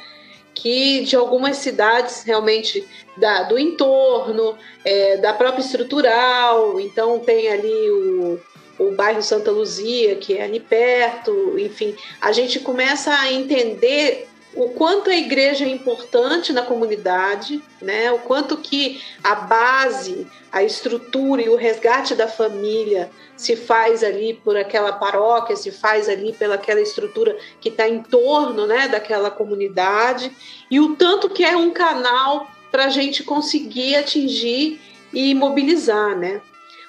que 0.56 1.02
de 1.02 1.14
algumas 1.14 1.58
cidades 1.58 2.22
realmente 2.24 2.84
da, 3.16 3.42
do 3.42 3.58
entorno, 3.58 4.56
é, 4.84 5.18
da 5.18 5.32
própria 5.34 5.62
estrutural, 5.62 6.80
então 6.80 7.18
tem 7.18 7.48
ali 7.48 7.90
o, 7.90 8.40
o 8.78 8.90
bairro 8.92 9.22
Santa 9.22 9.50
Luzia, 9.50 10.16
que 10.16 10.38
é 10.38 10.42
ali 10.42 10.58
perto, 10.58 11.58
enfim, 11.58 11.94
a 12.20 12.32
gente 12.32 12.58
começa 12.58 13.12
a 13.12 13.30
entender 13.30 14.28
o 14.56 14.70
quanto 14.70 15.10
a 15.10 15.14
igreja 15.14 15.66
é 15.66 15.68
importante 15.68 16.50
na 16.50 16.62
comunidade, 16.62 17.62
né? 17.80 18.10
O 18.10 18.20
quanto 18.20 18.56
que 18.56 19.02
a 19.22 19.34
base, 19.34 20.26
a 20.50 20.62
estrutura 20.62 21.42
e 21.42 21.48
o 21.50 21.56
resgate 21.56 22.14
da 22.14 22.26
família 22.26 23.10
se 23.36 23.54
faz 23.54 24.02
ali 24.02 24.32
por 24.42 24.56
aquela 24.56 24.94
paróquia, 24.94 25.54
se 25.54 25.70
faz 25.70 26.08
ali 26.08 26.32
pelaquela 26.32 26.80
estrutura 26.80 27.36
que 27.60 27.68
está 27.68 27.86
em 27.86 28.02
torno, 28.02 28.66
né, 28.66 28.88
daquela 28.88 29.30
comunidade 29.30 30.32
e 30.70 30.80
o 30.80 30.96
tanto 30.96 31.28
que 31.28 31.44
é 31.44 31.54
um 31.54 31.70
canal 31.70 32.50
para 32.72 32.86
a 32.86 32.88
gente 32.88 33.22
conseguir 33.22 33.96
atingir 33.96 34.80
e 35.12 35.34
mobilizar, 35.34 36.16
né? 36.16 36.40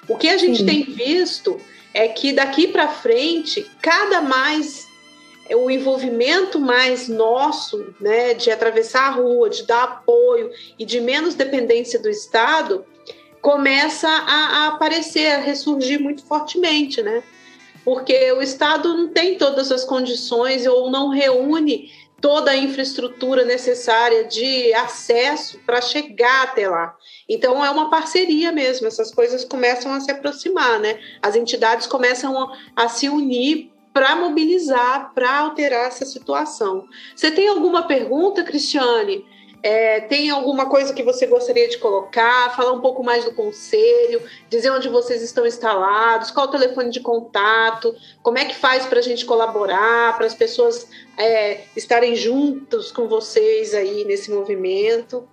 O 0.08 0.16
que 0.16 0.28
a 0.28 0.38
gente 0.38 0.60
Sim. 0.60 0.66
tem 0.66 0.82
visto 0.84 1.60
é 1.92 2.08
que 2.08 2.32
daqui 2.32 2.66
para 2.66 2.88
frente, 2.88 3.70
cada 3.82 4.22
mais 4.22 4.87
o 5.56 5.70
envolvimento 5.70 6.60
mais 6.60 7.08
nosso, 7.08 7.94
né, 8.00 8.34
de 8.34 8.50
atravessar 8.50 9.08
a 9.08 9.10
rua, 9.10 9.48
de 9.48 9.64
dar 9.64 9.84
apoio 9.84 10.50
e 10.78 10.84
de 10.84 11.00
menos 11.00 11.34
dependência 11.34 11.98
do 11.98 12.08
Estado, 12.08 12.84
começa 13.40 14.08
a, 14.08 14.64
a 14.64 14.66
aparecer, 14.68 15.26
a 15.32 15.38
ressurgir 15.38 16.00
muito 16.00 16.24
fortemente, 16.24 17.02
né? 17.02 17.22
Porque 17.84 18.32
o 18.32 18.42
Estado 18.42 18.92
não 18.94 19.08
tem 19.08 19.38
todas 19.38 19.72
as 19.72 19.84
condições 19.84 20.66
ou 20.66 20.90
não 20.90 21.08
reúne 21.08 21.90
toda 22.20 22.50
a 22.50 22.56
infraestrutura 22.56 23.44
necessária 23.44 24.24
de 24.24 24.72
acesso 24.74 25.58
para 25.64 25.80
chegar 25.80 26.44
até 26.44 26.68
lá. 26.68 26.94
Então 27.28 27.64
é 27.64 27.70
uma 27.70 27.88
parceria 27.88 28.50
mesmo, 28.50 28.86
essas 28.86 29.14
coisas 29.14 29.44
começam 29.44 29.92
a 29.92 30.00
se 30.00 30.10
aproximar, 30.10 30.80
né? 30.80 30.98
As 31.22 31.36
entidades 31.36 31.86
começam 31.86 32.36
a, 32.36 32.58
a 32.74 32.88
se 32.88 33.08
unir 33.08 33.70
para 33.92 34.16
mobilizar, 34.16 35.12
para 35.14 35.40
alterar 35.40 35.86
essa 35.86 36.04
situação. 36.04 36.86
Você 37.14 37.30
tem 37.30 37.48
alguma 37.48 37.82
pergunta, 37.82 38.42
Cristiane? 38.42 39.24
É, 39.60 40.00
tem 40.00 40.30
alguma 40.30 40.66
coisa 40.66 40.94
que 40.94 41.02
você 41.02 41.26
gostaria 41.26 41.68
de 41.68 41.78
colocar? 41.78 42.54
Falar 42.54 42.72
um 42.72 42.80
pouco 42.80 43.02
mais 43.02 43.24
do 43.24 43.32
conselho, 43.32 44.22
dizer 44.48 44.70
onde 44.70 44.88
vocês 44.88 45.20
estão 45.20 45.44
instalados, 45.44 46.30
qual 46.30 46.46
o 46.46 46.50
telefone 46.50 46.90
de 46.90 47.00
contato, 47.00 47.94
como 48.22 48.38
é 48.38 48.44
que 48.44 48.54
faz 48.54 48.86
para 48.86 49.00
a 49.00 49.02
gente 49.02 49.24
colaborar, 49.24 50.16
para 50.16 50.26
as 50.26 50.34
pessoas 50.34 50.88
é, 51.16 51.62
estarem 51.76 52.14
juntos 52.14 52.92
com 52.92 53.08
vocês 53.08 53.74
aí 53.74 54.04
nesse 54.04 54.30
movimento? 54.30 55.28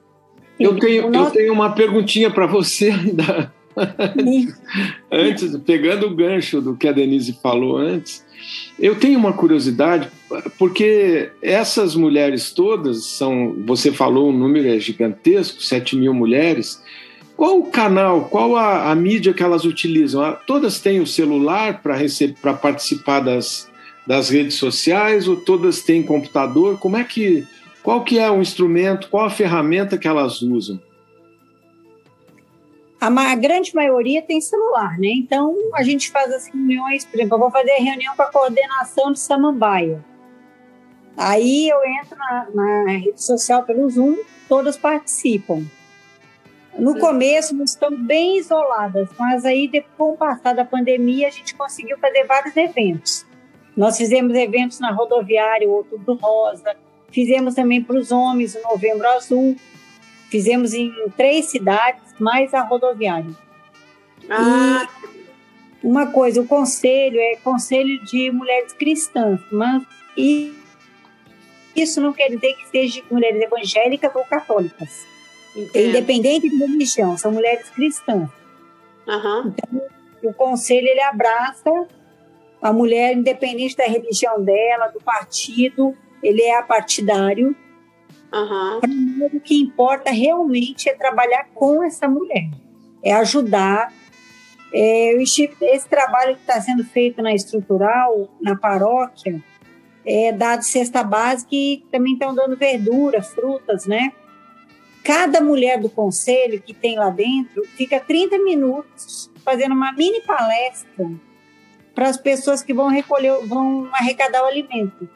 Eu 0.60 0.80
tenho, 0.80 1.14
eu 1.14 1.32
tenho 1.32 1.54
uma 1.54 1.76
perguntinha 1.76 2.32
para 2.32 2.48
você 2.48 2.92
da, 3.14 3.52
antes, 5.12 5.58
pegando 5.66 6.08
o 6.08 6.16
gancho 6.16 6.62
do 6.62 6.76
que 6.76 6.88
a 6.88 6.92
Denise 6.92 7.38
falou 7.42 7.78
antes, 7.78 8.26
eu 8.80 8.96
tenho 8.96 9.18
uma 9.18 9.34
curiosidade, 9.34 10.10
porque 10.58 11.30
essas 11.42 11.96
mulheres 11.96 12.52
todas 12.52 13.06
são, 13.06 13.56
você 13.66 13.92
falou, 13.92 14.30
um 14.30 14.38
número 14.38 14.68
é 14.68 14.80
gigantesco, 14.80 15.62
7 15.62 15.96
mil 15.96 16.14
mulheres. 16.14 16.82
Qual 17.36 17.60
o 17.60 17.70
canal, 17.70 18.26
qual 18.26 18.56
a, 18.56 18.92
a 18.92 18.96
mídia 18.96 19.34
que 19.34 19.44
elas 19.44 19.66
utilizam? 19.66 20.38
Todas 20.48 20.80
têm 20.80 21.00
o 21.00 21.08
celular 21.08 21.82
para 21.82 22.54
participar 22.54 23.20
das, 23.20 23.70
das 24.08 24.30
redes 24.30 24.56
sociais 24.56 25.28
ou 25.28 25.36
todas 25.36 25.82
têm 25.82 26.04
computador? 26.04 26.78
Como 26.78 26.96
é 26.96 27.04
que, 27.04 27.46
qual 27.84 28.04
que 28.04 28.20
é 28.20 28.30
o 28.32 28.42
instrumento, 28.42 29.10
qual 29.10 29.26
a 29.26 29.30
ferramenta 29.30 29.98
que 29.98 30.08
elas 30.08 30.42
usam? 30.42 30.80
A, 33.00 33.08
a, 33.08 33.36
grande 33.36 33.76
maioria 33.76 34.22
tem 34.22 34.40
celular, 34.40 34.98
né? 34.98 35.10
Então 35.10 35.56
a 35.74 35.84
gente 35.84 36.10
faz 36.10 36.34
as 36.34 36.48
reuniões, 36.48 37.06
por 37.06 37.16
exemplo, 37.16 37.36
eu 37.36 37.40
vou 37.40 37.52
fazer 37.52 37.72
a 37.72 37.84
reunião 37.84 38.16
com 38.16 38.22
a 38.22 38.32
coordenação 38.32 39.12
de 39.12 39.20
Samambaia. 39.20 40.04
Aí 41.18 41.70
eu 41.70 41.78
entro 41.86 42.18
na, 42.18 42.48
na 42.54 42.92
rede 42.92 43.24
social 43.24 43.64
pelo 43.64 43.90
Zoom, 43.90 44.18
todas 44.50 44.78
participam. 44.78 45.64
No 46.78 47.00
começo 47.00 47.56
nós 47.56 47.72
estamos 47.72 48.00
bem 48.02 48.38
isoladas, 48.38 49.08
mas 49.18 49.46
aí 49.46 49.70
com 49.98 50.12
o 50.12 50.18
passar 50.18 50.54
da 50.54 50.66
pandemia 50.66 51.28
a 51.28 51.32
gente 51.32 51.56
conseguiu 51.56 51.98
fazer 52.00 52.26
vários 52.26 52.56
eventos. 52.58 53.26
Nós 53.78 53.98
fizemos 53.98 54.34
eventos 54.36 54.80
na 54.80 54.92
rodoviária, 54.92 55.68
o 55.68 55.72
Outubro 55.72 56.16
Rosa, 56.16 56.76
fizemos 57.12 57.56
também 57.56 57.82
para 57.82 57.98
os 57.98 58.12
homens 58.12 58.56
o 58.56 58.62
Novembro 58.62 59.08
Azul, 59.08 59.56
fizemos 60.30 60.74
em 60.74 60.92
três 61.16 61.46
cidades, 61.46 62.02
mais 62.20 62.54
a 62.54 62.62
rodoviária. 62.62 63.32
Ah. 64.30 64.88
E 65.84 65.88
uma 65.88 66.08
coisa, 66.08 66.42
o 66.42 66.48
conselho 66.48 67.20
é 67.20 67.36
conselho 67.38 68.04
de 68.06 68.32
mulheres 68.32 68.74
cristãs, 68.74 69.40
mas 69.52 69.84
e 70.18 70.54
isso 71.76 72.00
não 72.02 72.14
quer 72.14 72.30
dizer 72.30 72.54
que 72.56 72.68
seja 72.70 73.04
mulheres 73.12 73.42
evangélicas 73.42 74.16
ou 74.16 74.24
católicas. 74.24 75.06
Entendo. 75.56 75.90
Independente 75.90 76.50
de 76.50 76.58
religião, 76.58 77.18
são 77.18 77.32
mulheres 77.32 77.70
cristãs. 77.70 78.30
Uhum. 79.08 79.48
Então, 79.48 79.82
o 80.24 80.34
conselho 80.34 80.88
ele 80.88 81.02
abraça 81.02 81.88
a 82.62 82.74
mulher, 82.74 83.16
independente 83.16 83.76
da 83.76 83.86
religião 83.86 84.42
dela, 84.42 84.88
do 84.88 85.00
partido, 85.00 85.96
ele 86.24 86.42
é 86.42 86.58
apartidário. 86.58 87.56
Uhum. 88.34 89.30
O 89.34 89.40
que 89.40 89.56
importa 89.62 90.12
realmente 90.12 90.90
é 90.90 90.94
trabalhar 90.94 91.48
com 91.54 91.84
essa 91.84 92.08
mulher, 92.08 92.50
é 93.04 93.14
ajudar. 93.14 93.94
É, 94.74 95.14
esse 95.22 95.88
trabalho 95.90 96.36
que 96.36 96.42
está 96.42 96.60
sendo 96.60 96.84
feito 96.84 97.22
na 97.22 97.34
estrutural, 97.34 98.30
na 98.42 98.56
paróquia, 98.58 99.42
é 100.06 100.32
dado 100.32 100.64
cesta 100.64 101.04
básica 101.04 101.50
e 101.56 101.84
também 101.92 102.14
estão 102.14 102.36
dando 102.36 102.56
verduras, 102.56 103.30
frutas, 103.30 103.86
né? 103.86 104.12
Cada 105.04 105.40
mulher 105.40 105.80
do 105.80 105.90
conselho 105.90 106.62
que 106.62 106.74
tem 106.74 106.98
lá 106.98 107.10
dentro 107.10 107.64
fica 107.76 108.00
30 108.00 108.40
minutos 108.40 109.32
fazendo 109.44 109.74
uma 109.74 109.92
mini 109.94 110.22
palestra 110.22 111.10
para 111.94 112.10
as 112.10 112.18
pessoas 112.18 112.62
que 112.62 112.74
vão 112.74 112.90
recolher, 112.90 113.46
vão 113.46 113.88
arrecadar 113.94 114.44
o 114.44 114.48
alimento. 114.48 115.08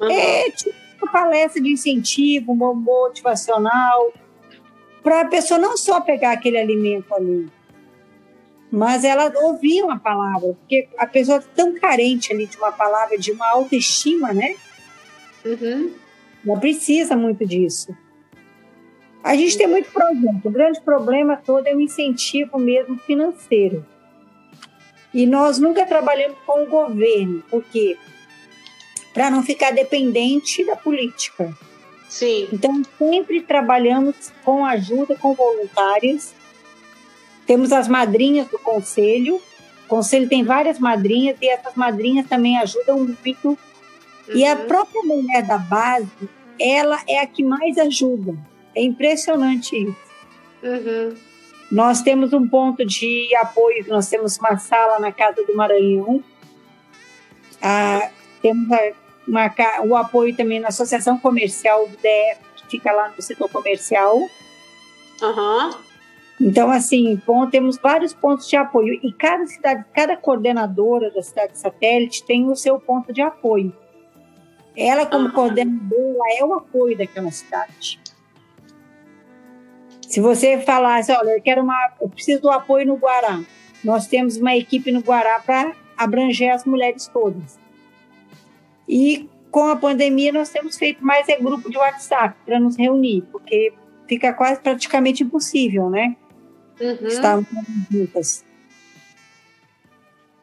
Uhum. 0.00 0.10
É 0.10 0.50
tipo 0.50 0.74
uma 1.02 1.10
palestra 1.10 1.60
de 1.60 1.70
incentivo, 1.70 2.54
motivacional, 2.54 4.12
para 5.02 5.22
a 5.22 5.24
pessoa 5.24 5.58
não 5.58 5.76
só 5.76 6.00
pegar 6.00 6.32
aquele 6.32 6.58
alimento 6.58 7.12
ali, 7.14 7.48
mas 8.70 9.04
ela 9.04 9.30
ouvir 9.42 9.82
uma 9.82 9.98
palavra, 9.98 10.54
porque 10.54 10.88
a 10.96 11.06
pessoa 11.06 11.38
é 11.38 11.42
tão 11.54 11.74
carente 11.74 12.32
ali 12.32 12.46
de 12.46 12.56
uma 12.56 12.72
palavra, 12.72 13.18
de 13.18 13.32
uma 13.32 13.46
autoestima, 13.50 14.32
né? 14.32 14.54
Uhum. 15.44 15.92
Ela 16.46 16.58
precisa 16.58 17.16
muito 17.16 17.44
disso. 17.44 17.94
A 19.22 19.36
gente 19.36 19.56
tem 19.56 19.68
muito 19.68 19.90
projeto. 19.92 20.46
O 20.46 20.50
grande 20.50 20.80
problema 20.80 21.36
todo 21.36 21.66
é 21.66 21.74
o 21.74 21.80
incentivo 21.80 22.58
mesmo 22.58 22.98
financeiro. 22.98 23.86
E 25.14 25.26
nós 25.26 25.58
nunca 25.58 25.84
trabalhamos 25.86 26.38
com 26.46 26.64
o 26.64 26.66
governo, 26.66 27.42
porque 27.50 27.96
para 29.12 29.30
não 29.30 29.42
ficar 29.42 29.72
dependente 29.72 30.64
da 30.64 30.76
política. 30.76 31.52
Sim. 32.08 32.48
Então 32.52 32.82
sempre 32.98 33.40
trabalhamos 33.42 34.32
com 34.44 34.64
ajuda 34.64 35.16
com 35.16 35.34
voluntários. 35.34 36.32
Temos 37.46 37.72
as 37.72 37.88
madrinhas 37.88 38.48
do 38.48 38.58
conselho. 38.58 39.36
O 39.84 39.88
conselho 39.88 40.28
tem 40.28 40.44
várias 40.44 40.78
madrinhas 40.78 41.36
e 41.40 41.48
essas 41.48 41.74
madrinhas 41.74 42.26
também 42.26 42.58
ajudam 42.58 42.98
muito. 42.98 43.48
Uhum. 43.48 43.58
E 44.34 44.44
a 44.46 44.54
uhum. 44.54 44.66
própria 44.66 45.02
mulher 45.02 45.42
da 45.46 45.58
base, 45.58 46.08
ela 46.60 47.00
é 47.08 47.18
a 47.18 47.26
que 47.26 47.42
mais 47.42 47.76
ajuda 47.78 48.36
é 48.74 48.82
impressionante 48.82 49.76
isso. 49.76 49.96
Uhum. 50.62 51.14
Nós 51.70 52.02
temos 52.02 52.32
um 52.32 52.46
ponto 52.46 52.84
de 52.84 53.34
apoio, 53.36 53.84
nós 53.88 54.08
temos 54.08 54.36
uma 54.38 54.58
sala 54.58 54.98
na 54.98 55.10
Casa 55.10 55.42
do 55.44 55.56
Maranhão, 55.56 56.22
ah, 57.62 58.10
temos 58.42 58.66
uma, 59.26 59.50
o 59.84 59.96
apoio 59.96 60.36
também 60.36 60.60
na 60.60 60.68
Associação 60.68 61.18
Comercial 61.18 61.86
do 61.86 61.96
DF, 61.96 62.40
que 62.56 62.70
fica 62.72 62.92
lá 62.92 63.12
no 63.16 63.22
setor 63.22 63.48
comercial. 63.48 64.18
Uhum. 64.18 65.70
Então, 66.40 66.70
assim, 66.70 67.20
bom, 67.24 67.48
temos 67.48 67.78
vários 67.78 68.12
pontos 68.12 68.48
de 68.48 68.56
apoio 68.56 68.98
e 69.02 69.12
cada 69.12 69.46
cidade, 69.46 69.84
cada 69.94 70.16
coordenadora 70.16 71.10
da 71.10 71.22
cidade 71.22 71.56
satélite 71.56 72.24
tem 72.24 72.50
o 72.50 72.56
seu 72.56 72.80
ponto 72.80 73.12
de 73.12 73.22
apoio. 73.22 73.72
Ela, 74.76 75.06
como 75.06 75.26
uhum. 75.26 75.32
coordenadora, 75.32 76.34
é 76.36 76.44
o 76.44 76.54
apoio 76.54 76.98
daquela 76.98 77.30
cidade. 77.30 78.00
Se 80.08 80.20
você 80.20 80.58
falasse, 80.60 81.12
olha, 81.12 81.30
eu 81.30 81.42
quero 81.42 81.62
uma, 81.62 81.92
eu 82.00 82.08
preciso 82.08 82.42
do 82.42 82.50
apoio 82.50 82.86
no 82.86 82.96
Guará, 82.96 83.40
nós 83.84 84.06
temos 84.06 84.36
uma 84.36 84.54
equipe 84.56 84.90
no 84.90 85.00
Guará 85.00 85.40
para 85.40 85.72
abranger 85.96 86.52
as 86.52 86.64
mulheres 86.64 87.06
todas. 87.08 87.61
E 88.92 89.26
com 89.50 89.68
a 89.70 89.76
pandemia 89.76 90.30
nós 90.34 90.50
temos 90.50 90.76
feito 90.76 91.02
mais 91.02 91.26
é 91.26 91.38
grupo 91.38 91.70
de 91.70 91.78
WhatsApp 91.78 92.36
para 92.44 92.60
nos 92.60 92.76
reunir, 92.76 93.22
porque 93.32 93.72
fica 94.06 94.34
quase 94.34 94.60
praticamente 94.60 95.22
impossível, 95.22 95.88
né? 95.88 96.14
Uhum. 96.78 97.06
Estarmos 97.06 97.46
juntas. 97.90 98.44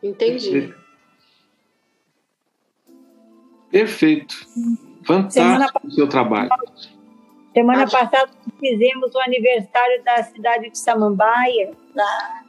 Entendi. 0.01 0.73
Perfeito. 3.69 4.35
Fantástico 5.05 5.81
o 5.85 5.91
seu 5.91 6.09
trabalho. 6.09 6.49
Semana 7.53 7.83
Acho... 7.83 7.91
passada 7.91 8.31
fizemos 8.59 9.13
o 9.13 9.19
aniversário 9.19 10.03
da 10.03 10.23
cidade 10.23 10.71
de 10.71 10.77
Samambaia, 10.79 11.71
da, 11.93 12.41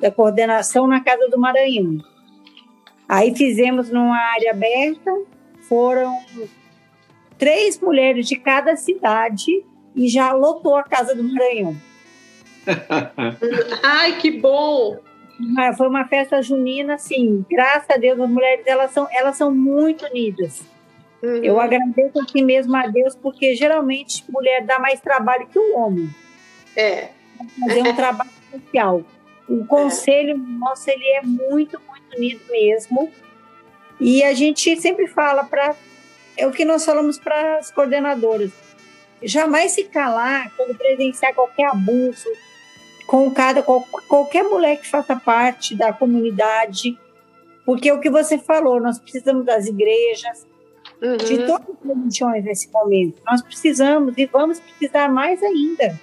da 0.00 0.10
coordenação 0.10 0.88
na 0.88 1.00
Casa 1.00 1.28
do 1.28 1.38
Maranhão. 1.38 2.11
Aí 3.12 3.36
fizemos 3.36 3.90
numa 3.90 4.16
área 4.16 4.52
aberta, 4.52 5.10
foram 5.68 6.18
três 7.36 7.78
mulheres 7.78 8.26
de 8.26 8.36
cada 8.36 8.74
cidade 8.74 9.62
e 9.94 10.08
já 10.08 10.32
lotou 10.32 10.76
a 10.76 10.82
Casa 10.82 11.14
do 11.14 11.22
Maranhão. 11.22 11.76
Ai, 13.84 14.16
que 14.18 14.30
bom! 14.30 14.96
Ah, 15.58 15.74
foi 15.74 15.88
uma 15.88 16.06
festa 16.06 16.40
junina, 16.40 16.94
assim, 16.94 17.44
graças 17.50 17.90
a 17.90 17.98
Deus, 17.98 18.18
as 18.18 18.30
mulheres 18.30 18.66
elas 18.66 18.90
são, 18.92 19.06
elas 19.12 19.36
são 19.36 19.54
muito 19.54 20.06
unidas. 20.06 20.62
Uhum. 21.22 21.44
Eu 21.44 21.60
agradeço 21.60 22.18
aqui 22.18 22.42
mesmo 22.42 22.74
a 22.74 22.86
Deus, 22.86 23.14
porque 23.14 23.54
geralmente 23.54 24.24
mulher 24.30 24.64
dá 24.64 24.78
mais 24.78 25.02
trabalho 25.02 25.46
que 25.48 25.58
o 25.58 25.76
homem. 25.76 26.08
É. 26.74 27.10
Fazer 27.60 27.82
um 27.82 27.94
trabalho 27.94 28.30
social. 28.50 29.04
O 29.52 29.66
conselho 29.66 30.30
é. 30.30 30.58
nosso 30.58 30.88
ele 30.88 31.06
é 31.08 31.22
muito, 31.22 31.78
muito 31.86 32.16
unido 32.16 32.40
mesmo. 32.50 33.12
E 34.00 34.22
a 34.24 34.32
gente 34.32 34.80
sempre 34.80 35.06
fala 35.06 35.44
para 35.44 35.76
é 36.34 36.46
o 36.46 36.50
que 36.50 36.64
nós 36.64 36.84
falamos 36.86 37.18
para 37.18 37.58
as 37.58 37.70
coordenadoras. 37.70 38.50
Jamais 39.22 39.72
se 39.72 39.84
calar 39.84 40.50
quando 40.56 40.74
presenciar 40.74 41.34
qualquer 41.34 41.66
abuso 41.66 42.28
com 43.06 43.30
cada 43.30 43.62
qualquer 43.62 44.42
mulher 44.44 44.80
que 44.80 44.88
faça 44.88 45.14
parte 45.14 45.74
da 45.74 45.92
comunidade, 45.92 46.98
porque 47.66 47.90
é 47.90 47.92
o 47.92 48.00
que 48.00 48.08
você 48.08 48.38
falou, 48.38 48.80
nós 48.80 48.98
precisamos 48.98 49.44
das 49.44 49.66
igrejas, 49.66 50.46
uhum. 51.02 51.16
de 51.18 51.46
todas 51.46 51.68
as 51.68 51.86
religiões 51.86 52.42
nesse 52.42 52.70
momento. 52.70 53.20
Nós 53.26 53.42
precisamos 53.42 54.14
e 54.16 54.24
vamos 54.24 54.60
precisar 54.60 55.10
mais 55.10 55.42
ainda. 55.42 56.00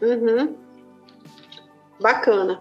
Uhum. 0.00 0.67
Bacana. 2.00 2.60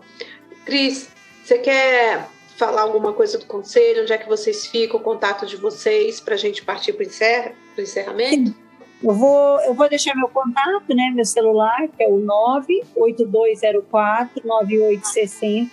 Cris, 0.65 1.09
você 1.43 1.59
quer 1.59 2.27
falar 2.57 2.81
alguma 2.81 3.13
coisa 3.13 3.37
do 3.37 3.45
conselho? 3.45 4.01
Onde 4.01 4.11
é 4.11 4.17
que 4.17 4.27
vocês 4.27 4.67
ficam? 4.67 4.99
O 4.99 5.03
contato 5.03 5.45
de 5.45 5.55
vocês 5.55 6.19
para 6.19 6.35
a 6.35 6.37
gente 6.37 6.61
partir 6.63 6.91
para 6.93 7.03
o 7.03 7.81
encerramento? 7.81 8.49
Sim. 8.49 8.55
Eu 9.01 9.13
vou, 9.13 9.61
eu 9.61 9.73
vou 9.75 9.87
deixar 9.87 10.13
meu 10.15 10.27
contato, 10.27 10.89
né, 10.89 11.11
meu 11.13 11.23
celular, 11.23 11.87
que 11.95 12.03
é 12.03 12.07
o 12.07 12.19
98204-9860. 12.97 15.69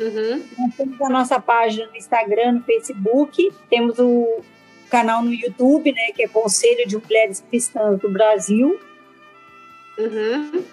Uhum. 0.00 0.42
Nós 0.58 0.74
temos 0.74 1.00
a 1.00 1.08
nossa 1.08 1.38
página 1.38 1.86
no 1.86 1.94
Instagram, 1.96 2.52
no 2.52 2.62
Facebook, 2.62 3.52
temos 3.68 3.98
o 3.98 4.40
canal 4.88 5.22
no 5.22 5.34
YouTube, 5.34 5.92
né, 5.92 6.12
que 6.14 6.22
é 6.22 6.28
Conselho 6.28 6.88
de 6.88 6.96
Mulheres 6.96 7.44
Cristãs 7.48 8.00
do 8.00 8.10
Brasil. 8.10 8.80
Uhum. 9.98 10.64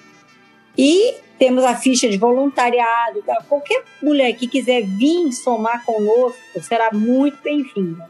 E 0.77 1.15
temos 1.43 1.65
a 1.65 1.75
ficha 1.75 2.07
de 2.07 2.17
voluntariado. 2.17 3.21
Tá? 3.23 3.43
Qualquer 3.49 3.83
mulher 4.01 4.31
que 4.31 4.47
quiser 4.47 4.83
vir 4.83 5.29
somar 5.33 5.83
conosco 5.83 6.39
será 6.61 6.89
muito 6.93 7.37
bem-vinda. 7.43 8.09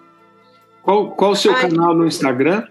Qual, 0.83 1.15
qual 1.15 1.31
o 1.31 1.35
seu 1.35 1.51
Ai. 1.51 1.61
canal 1.61 1.95
no 1.95 2.05
Instagram? 2.05 2.67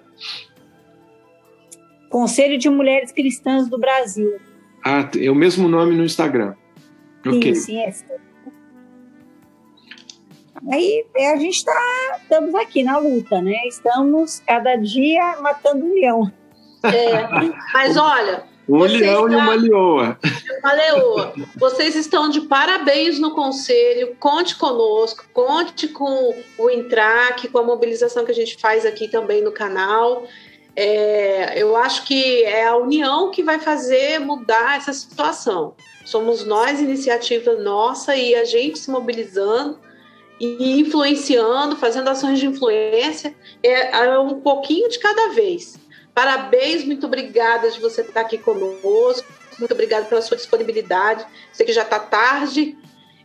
Conselho 2.08 2.56
de 2.58 2.70
Mulheres 2.70 3.10
Cristãs 3.10 3.68
do 3.68 3.76
Brasil. 3.76 4.38
Ah, 4.84 5.10
é 5.18 5.28
o 5.28 5.34
mesmo 5.34 5.66
nome 5.66 5.96
no 5.96 6.04
Instagram. 6.04 6.54
Sim, 7.24 7.54
sim, 7.54 7.78
é. 7.80 7.92
Aí 10.70 11.04
é, 11.16 11.32
a 11.32 11.36
gente 11.36 11.56
está, 11.56 12.18
estamos 12.22 12.54
aqui 12.54 12.84
na 12.84 12.98
luta, 12.98 13.42
né? 13.42 13.66
Estamos 13.66 14.38
cada 14.46 14.76
dia 14.76 15.40
matando 15.40 15.86
um 15.86 15.92
leão. 15.92 16.32
É, 16.84 17.28
mas 17.74 17.96
olha, 17.96 18.51
Um 18.72 18.84
leão 18.84 19.30
e 19.30 19.36
uma 19.36 19.54
leoa. 19.54 20.18
uma 20.60 20.72
leoa, 20.72 21.34
vocês 21.56 21.94
estão 21.94 22.30
de 22.30 22.40
parabéns 22.40 23.18
no 23.18 23.32
conselho. 23.32 24.16
Conte 24.18 24.56
conosco, 24.56 25.26
conte 25.34 25.88
com 25.88 26.34
o 26.56 26.70
Intrac, 26.70 27.48
com 27.48 27.58
a 27.58 27.62
mobilização 27.62 28.24
que 28.24 28.30
a 28.30 28.34
gente 28.34 28.56
faz 28.58 28.86
aqui 28.86 29.08
também 29.08 29.42
no 29.42 29.52
canal. 29.52 30.26
É, 30.74 31.60
eu 31.60 31.76
acho 31.76 32.06
que 32.06 32.44
é 32.44 32.66
a 32.66 32.74
união 32.76 33.30
que 33.30 33.42
vai 33.42 33.58
fazer 33.58 34.18
mudar 34.20 34.78
essa 34.78 34.94
situação. 34.94 35.74
Somos 36.06 36.46
nós, 36.46 36.80
iniciativa 36.80 37.54
nossa, 37.56 38.16
e 38.16 38.34
a 38.34 38.46
gente 38.46 38.78
se 38.78 38.90
mobilizando 38.90 39.78
e 40.40 40.80
influenciando, 40.80 41.76
fazendo 41.76 42.08
ações 42.08 42.40
de 42.40 42.46
influência, 42.46 43.34
é, 43.62 44.04
é 44.06 44.18
um 44.18 44.40
pouquinho 44.40 44.88
de 44.88 44.98
cada 44.98 45.28
vez. 45.28 45.81
Parabéns, 46.14 46.84
muito 46.84 47.06
obrigada 47.06 47.70
de 47.70 47.80
você 47.80 48.02
estar 48.02 48.20
aqui 48.20 48.36
conosco, 48.36 49.26
muito 49.58 49.72
obrigada 49.72 50.04
pela 50.04 50.20
sua 50.20 50.36
disponibilidade. 50.36 51.24
Sei 51.52 51.64
que 51.64 51.72
já 51.72 51.82
está 51.82 51.98
tarde, 51.98 52.76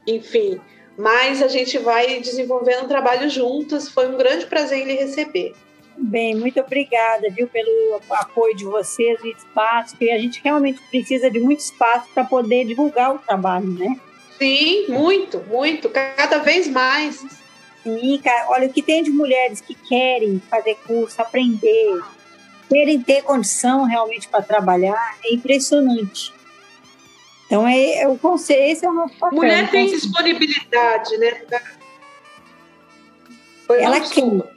enfim, 0.06 0.62
mas 0.98 1.42
a 1.42 1.48
gente 1.48 1.78
vai 1.78 2.20
desenvolvendo 2.20 2.86
um 2.86 2.88
trabalho 2.88 3.30
juntas. 3.30 3.90
Foi 3.90 4.08
um 4.08 4.18
grande 4.18 4.46
prazer 4.46 4.80
em 4.80 4.86
lhe 4.86 4.94
receber. 4.94 5.54
Bem, 5.98 6.36
muito 6.36 6.60
obrigada, 6.60 7.28
viu, 7.32 7.48
pelo 7.48 8.00
apoio 8.12 8.56
de 8.56 8.64
vocês, 8.64 9.20
o 9.22 9.28
espaço, 9.28 9.98
que 9.98 10.12
a 10.12 10.20
gente 10.20 10.40
realmente 10.44 10.80
precisa 10.92 11.30
de 11.30 11.40
muito 11.40 11.60
espaço 11.60 12.08
para 12.14 12.24
poder 12.24 12.66
divulgar 12.66 13.16
o 13.16 13.20
trabalho, 13.20 13.68
né? 13.68 14.00
Sim, 14.38 14.86
muito, 14.90 15.40
muito, 15.48 15.90
cada 15.90 16.38
vez 16.38 16.68
mais. 16.68 17.26
Sim, 17.82 18.22
cara, 18.24 18.48
olha, 18.50 18.68
o 18.68 18.74
que 18.74 18.84
tem 18.84 19.02
de 19.02 19.10
mulheres 19.10 19.60
que 19.60 19.74
querem 19.74 20.40
fazer 20.52 20.76
curso, 20.86 21.20
aprender, 21.20 22.00
querem 22.70 23.02
ter 23.02 23.22
condição 23.24 23.84
realmente 23.84 24.28
para 24.28 24.42
trabalhar, 24.42 25.18
é 25.24 25.34
impressionante. 25.34 26.34
Então, 27.46 27.68
é, 27.68 28.02
é 28.02 28.08
o 28.08 28.18
conselho, 28.18 28.72
esse 28.72 28.86
é 28.86 28.90
o 28.90 28.94
nosso 28.94 29.16
papel. 29.18 29.38
Mulher 29.38 29.64
o 29.66 29.72
tem 29.72 29.88
disponibilidade, 29.88 31.18
né? 31.18 31.42
Foi 33.66 33.82
Ela 33.82 34.00
desculpa. 34.00 34.50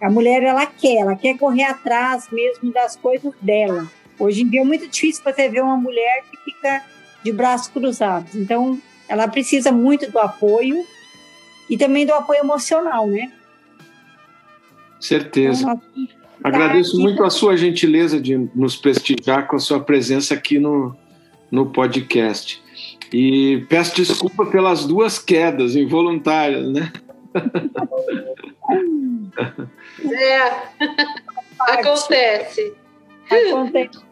A 0.00 0.10
mulher, 0.10 0.42
ela 0.42 0.66
quer, 0.66 0.98
ela 0.98 1.16
quer 1.16 1.36
correr 1.38 1.64
atrás 1.64 2.28
mesmo 2.30 2.72
das 2.72 2.96
coisas 2.96 3.32
dela. 3.40 3.90
Hoje 4.18 4.42
em 4.42 4.48
dia 4.48 4.60
é 4.60 4.64
muito 4.64 4.86
difícil 4.86 5.24
você 5.24 5.48
ver 5.48 5.62
uma 5.62 5.76
mulher 5.76 6.22
que 6.30 6.36
fica 6.44 6.84
de 7.24 7.32
braços 7.32 7.68
cruzados. 7.68 8.34
Então, 8.34 8.80
ela 9.08 9.26
precisa 9.26 9.72
muito 9.72 10.10
do 10.10 10.18
apoio 10.18 10.86
e 11.68 11.76
também 11.76 12.06
do 12.06 12.12
apoio 12.12 12.40
emocional, 12.40 13.06
né? 13.06 13.32
Certeza. 15.00 15.62
Então, 15.62 15.82
nós- 15.96 16.16
Agradeço 16.42 16.98
muito 17.00 17.24
a 17.24 17.30
sua 17.30 17.56
gentileza 17.56 18.20
de 18.20 18.36
nos 18.54 18.76
prestigiar 18.76 19.46
com 19.46 19.56
a 19.56 19.58
sua 19.58 19.80
presença 19.80 20.34
aqui 20.34 20.58
no, 20.58 20.94
no 21.50 21.66
podcast. 21.66 22.62
E 23.12 23.64
peço 23.68 23.96
desculpa 23.96 24.46
pelas 24.46 24.84
duas 24.84 25.18
quedas 25.18 25.76
involuntárias, 25.76 26.70
né? 26.72 26.92
É, 30.04 30.38
acontece. 31.72 32.74
Acontece. 33.30 34.06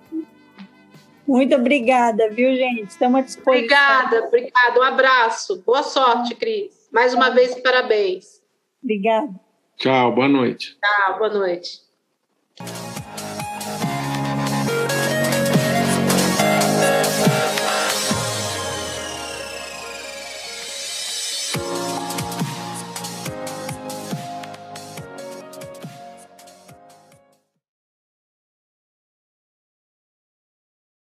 Muito 1.26 1.54
obrigada, 1.54 2.28
viu, 2.30 2.54
gente? 2.54 2.90
Estamos 2.90 3.20
à 3.20 3.22
disposição. 3.22 3.54
Obrigada, 3.54 4.26
obrigada. 4.26 4.80
Um 4.80 4.82
abraço. 4.82 5.62
Boa 5.64 5.82
sorte, 5.82 6.34
Cris. 6.34 6.88
Mais 6.92 7.14
uma 7.14 7.30
vez, 7.30 7.54
parabéns. 7.60 8.42
Obrigada. 8.82 9.30
Tchau, 9.78 10.14
boa 10.14 10.28
noite. 10.28 10.76
Tchau, 10.78 11.18
boa 11.18 11.30
noite. 11.30 11.83
Bye. 12.56 12.93